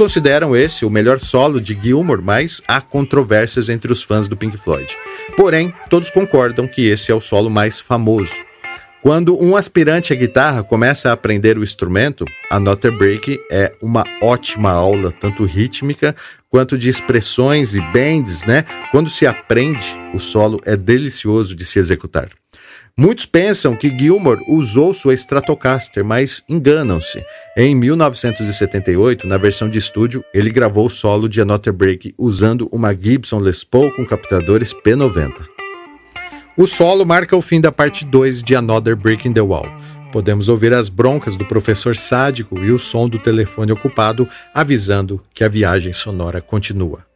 [0.00, 4.56] Consideram esse o melhor solo de Gilmour, mas há controvérsias entre os fãs do Pink
[4.56, 4.96] Floyd.
[5.36, 8.32] Porém, todos concordam que esse é o solo mais famoso.
[9.02, 14.02] Quando um aspirante à guitarra começa a aprender o instrumento, a Notter Break é uma
[14.22, 16.16] ótima aula, tanto rítmica
[16.48, 18.64] quanto de expressões e bends, né?
[18.90, 22.39] Quando se aprende, o solo é delicioso de se executar.
[22.96, 27.22] Muitos pensam que Gilmour usou sua Stratocaster, mas enganam-se.
[27.56, 32.94] Em 1978, na versão de estúdio, ele gravou o solo de Another Break usando uma
[32.94, 35.32] Gibson Les Paul com captadores P90.
[36.56, 39.66] O solo marca o fim da parte 2 de Another Break in the Wall.
[40.12, 45.44] Podemos ouvir as broncas do professor sádico e o som do telefone ocupado avisando que
[45.44, 47.09] a viagem sonora continua.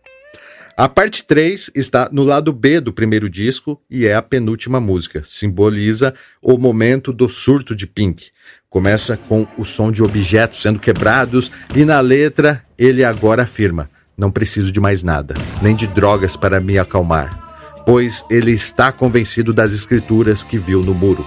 [0.77, 5.23] A parte 3 está no lado B do primeiro disco e é a penúltima música.
[5.25, 8.31] Simboliza o momento do surto de Pink.
[8.69, 13.89] Começa com o som de objetos sendo quebrados e na letra ele agora afirma:
[14.19, 19.53] Não preciso de mais nada, nem de drogas para me acalmar, pois ele está convencido
[19.53, 21.25] das escrituras que viu no muro.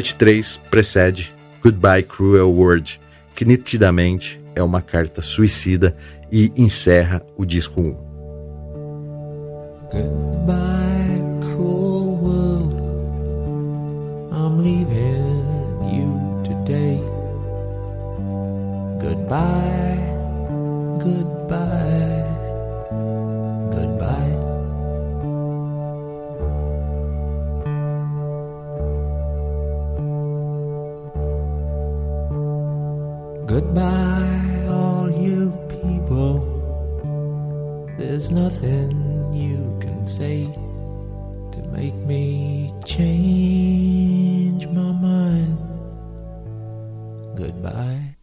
[0.00, 1.30] Parte 3 precede
[1.62, 2.98] Goodbye Cruel World,
[3.36, 5.94] que nitidamente é uma carta suicida
[6.32, 7.96] e encerra o disco 1.
[9.92, 12.74] Goodbye, cruel world.
[14.32, 16.98] I'm leaving you today.
[19.02, 19.98] Goodbye,
[20.98, 21.29] goodbye.
[33.70, 36.42] Goodbye, all you people.
[37.96, 40.42] There's nothing you can say
[41.52, 45.56] to make me change my mind.
[47.36, 48.16] Goodbye.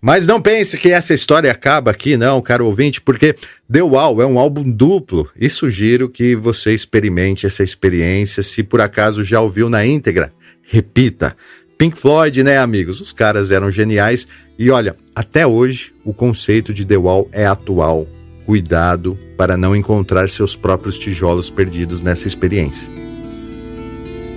[0.00, 3.36] Mas não pense que essa história acaba aqui, não, caro ouvinte, porque
[3.72, 8.42] The Wall é um álbum duplo e sugiro que você experimente essa experiência.
[8.42, 10.32] Se por acaso já ouviu na íntegra,
[10.64, 11.36] repita.
[11.82, 13.00] Pink Floyd, né, amigos?
[13.00, 18.06] Os caras eram geniais e olha, até hoje o conceito de The Wall é atual.
[18.46, 22.86] Cuidado para não encontrar seus próprios tijolos perdidos nessa experiência.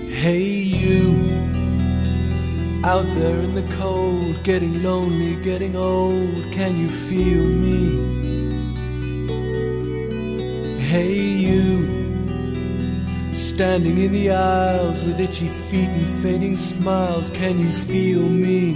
[0.10, 1.20] Hey you,
[2.82, 8.00] out there in the cold, getting lonely, getting old, can you feel me?
[10.80, 12.05] Hey you
[13.36, 18.72] Standing in the aisles with itchy feet and fading smiles, can you feel me?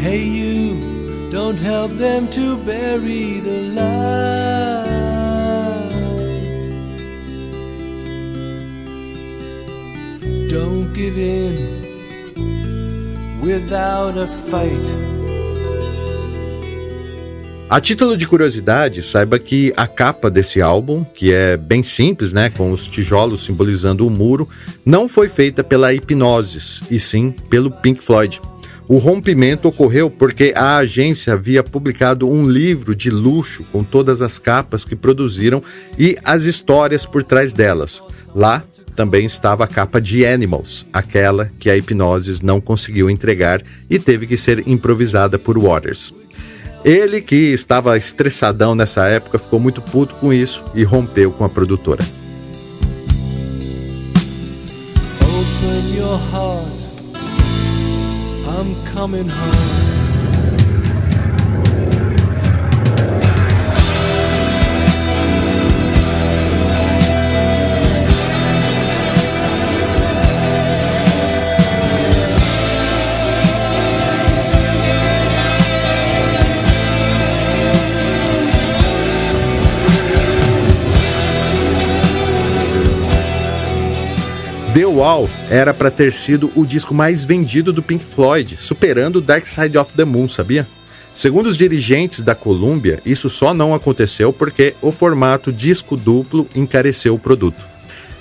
[0.00, 4.86] Hey, you, don't help them to bury the light.
[10.50, 11.80] Don't give in
[13.40, 15.15] without a fight.
[17.68, 22.48] A título de curiosidade, saiba que a capa desse álbum, que é bem simples, né,
[22.48, 24.48] com os tijolos simbolizando o muro,
[24.84, 28.40] não foi feita pela Hipnosis, e sim pelo Pink Floyd.
[28.86, 34.38] O rompimento ocorreu porque a agência havia publicado um livro de luxo com todas as
[34.38, 35.60] capas que produziram
[35.98, 38.00] e as histórias por trás delas.
[38.32, 38.62] Lá
[38.94, 43.60] também estava a capa de Animals, aquela que a Hipnosis não conseguiu entregar
[43.90, 46.14] e teve que ser improvisada por Waters.
[46.86, 51.48] Ele, que estava estressadão nessa época, ficou muito puto com isso e rompeu com a
[51.48, 52.04] produtora.
[55.20, 56.68] Open your heart,
[58.46, 59.85] I'm coming home.
[84.96, 89.76] Wall era para ter sido o disco mais vendido do Pink Floyd, superando Dark Side
[89.76, 90.66] of the Moon, sabia?
[91.14, 97.14] Segundo os dirigentes da Columbia, isso só não aconteceu porque o formato disco duplo encareceu
[97.14, 97.66] o produto.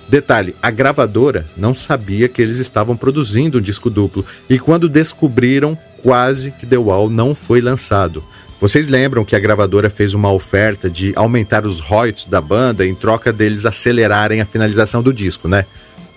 [0.09, 5.77] Detalhe: a gravadora não sabia que eles estavam produzindo um disco duplo e quando descobriram,
[6.03, 8.21] quase que The Wall não foi lançado.
[8.59, 12.95] Vocês lembram que a gravadora fez uma oferta de aumentar os royalties da banda em
[12.95, 15.65] troca deles acelerarem a finalização do disco, né?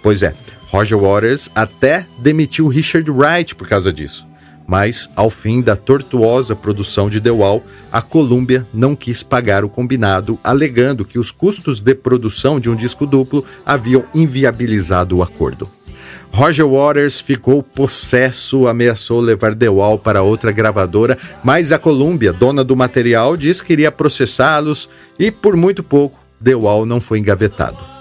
[0.03, 0.33] Pois é,
[0.69, 4.27] Roger Waters até demitiu Richard Wright por causa disso.
[4.67, 9.71] Mas, ao fim da tortuosa produção de The Wall, a Columbia não quis pagar o
[9.71, 15.67] combinado, alegando que os custos de produção de um disco duplo haviam inviabilizado o acordo.
[16.31, 22.63] Roger Waters ficou possesso, ameaçou levar The Wall para outra gravadora, mas a Columbia, dona
[22.63, 24.87] do material, disse que iria processá-los
[25.19, 27.98] e, por muito pouco, The Wall não foi engavetado.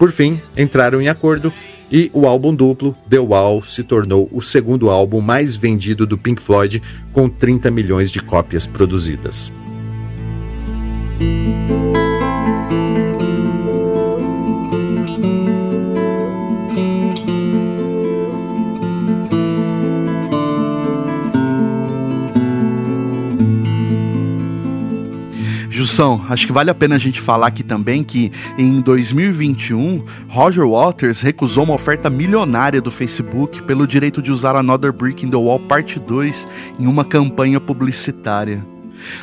[0.00, 1.52] Por fim, entraram em acordo
[1.92, 6.42] e o álbum duplo, The Wall, se tornou o segundo álbum mais vendido do Pink
[6.42, 6.82] Floyd,
[7.12, 9.52] com 30 milhões de cópias produzidas.
[25.80, 30.68] Jussão, acho que vale a pena a gente falar aqui também que em 2021, Roger
[30.68, 35.38] Waters recusou uma oferta milionária do Facebook pelo direito de usar Another Brick in the
[35.38, 36.46] Wall Parte 2
[36.78, 38.62] em uma campanha publicitária.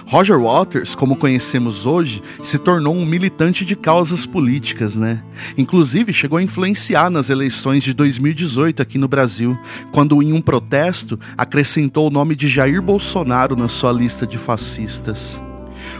[0.07, 5.21] Roger Waters, como conhecemos hoje, se tornou um militante de causas políticas, né?
[5.55, 9.55] Inclusive chegou a influenciar nas eleições de 2018 aqui no Brasil,
[9.91, 15.39] quando em um protesto acrescentou o nome de Jair Bolsonaro na sua lista de fascistas.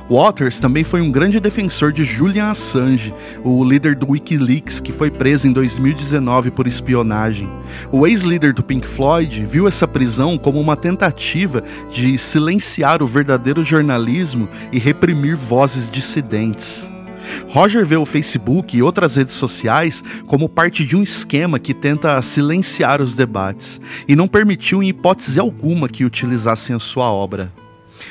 [0.10, 3.14] Waters também foi um grande defensor de Julian Assange,
[3.44, 7.50] o líder do Wikileaks que foi preso em 2019 por espionagem.
[7.92, 11.62] O ex-líder do Pink Floyd viu essa prisão como uma tentativa
[11.92, 16.90] de silenciar o verdadeiro jornalismo e reprimir vozes dissidentes.
[17.50, 22.22] Roger vê o Facebook e outras redes sociais como parte de um esquema que tenta
[22.22, 27.52] silenciar os debates e não permitiu em hipótese alguma que utilizassem a sua obra.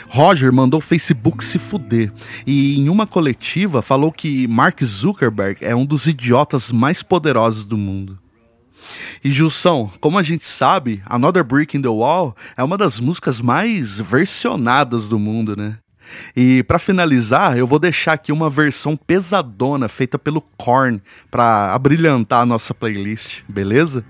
[0.09, 2.13] Roger mandou o Facebook se fuder
[2.47, 7.77] e em uma coletiva falou que Mark Zuckerberg é um dos idiotas mais poderosos do
[7.77, 8.19] mundo.
[9.25, 13.41] E Jussão, como a gente sabe, Another Brick in the Wall é uma das músicas
[13.41, 15.79] mais versionadas do mundo, né?
[16.37, 22.43] E para finalizar, eu vou deixar aqui uma versão pesadona feita pelo Korn para abrilhantar
[22.43, 24.05] a nossa playlist, beleza?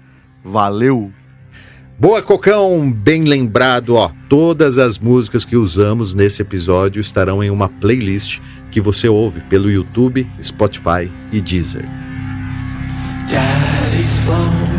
[0.45, 1.11] Valeu!
[1.99, 4.11] Boa, Cocão, bem lembrado, ó.
[4.29, 8.39] Todas as músicas que usamos nesse episódio estarão em uma playlist
[8.71, 11.89] que você ouve pelo YouTube, Spotify e Deezer.
[13.31, 14.77] Daddy's flown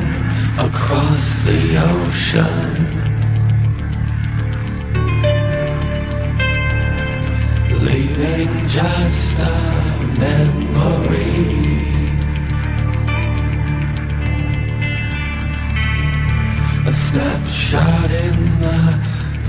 [0.59, 2.97] across the ocean.
[7.81, 9.51] leaving just a
[10.19, 11.36] memory.
[16.97, 18.81] Snapshot in the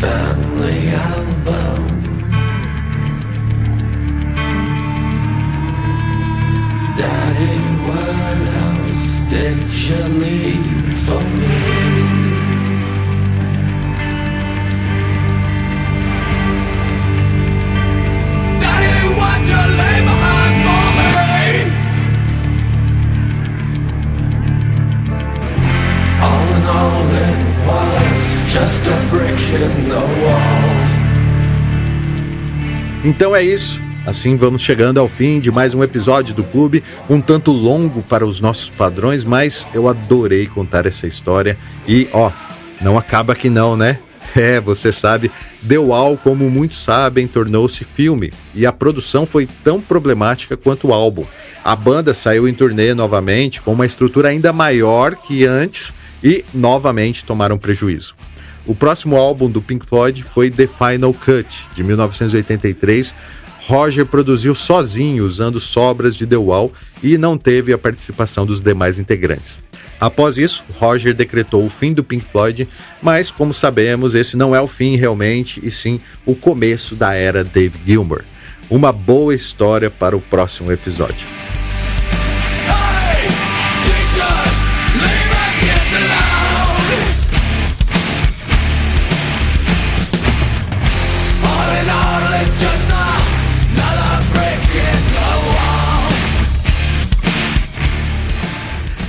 [0.03, 1.83] family album.
[6.99, 7.59] Daddy,
[7.89, 11.48] what else did you leave for me?
[33.05, 33.81] Então é isso.
[34.05, 38.27] Assim vamos chegando ao fim de mais um episódio do clube, um tanto longo para
[38.27, 41.57] os nossos padrões, mas eu adorei contar essa história
[41.87, 42.33] e ó,
[42.81, 43.99] não acaba aqui não, né?
[44.37, 45.31] É, você sabe,
[45.67, 50.93] The Wall, como muitos sabem, tornou-se filme e a produção foi tão problemática quanto o
[50.93, 51.25] álbum.
[51.65, 57.25] A banda saiu em turnê novamente com uma estrutura ainda maior que antes e novamente
[57.25, 58.15] tomaram prejuízo.
[58.69, 63.15] O próximo álbum do Pink Floyd foi The Final Cut, de 1983.
[63.67, 66.71] Roger produziu sozinho, usando sobras de The Wall
[67.03, 69.59] e não teve a participação dos demais integrantes.
[69.99, 72.69] Após isso, Roger decretou o fim do Pink Floyd,
[73.01, 77.43] mas, como sabemos, esse não é o fim realmente, e sim o começo da era
[77.43, 78.23] Dave Gilmour.
[78.69, 81.27] Uma boa história para o próximo episódio.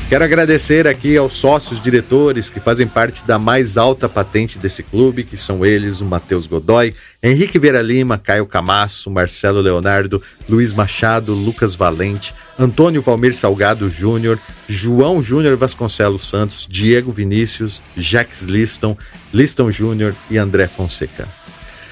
[0.09, 5.23] Quero agradecer aqui aos sócios diretores que fazem parte da mais alta patente desse clube,
[5.23, 10.19] que são eles o Matheus Godoy, Henrique Vera Lima, Caio Camasso, Marcelo Leonardo,
[10.49, 18.47] Luiz Machado, Lucas Valente, Antônio Valmir Salgado Júnior, João Júnior Vasconcelos Santos, Diego Vinícius, Jacques
[18.47, 18.97] Liston,
[19.31, 21.27] Liston Júnior e André Fonseca.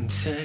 [0.04, 0.43] Can say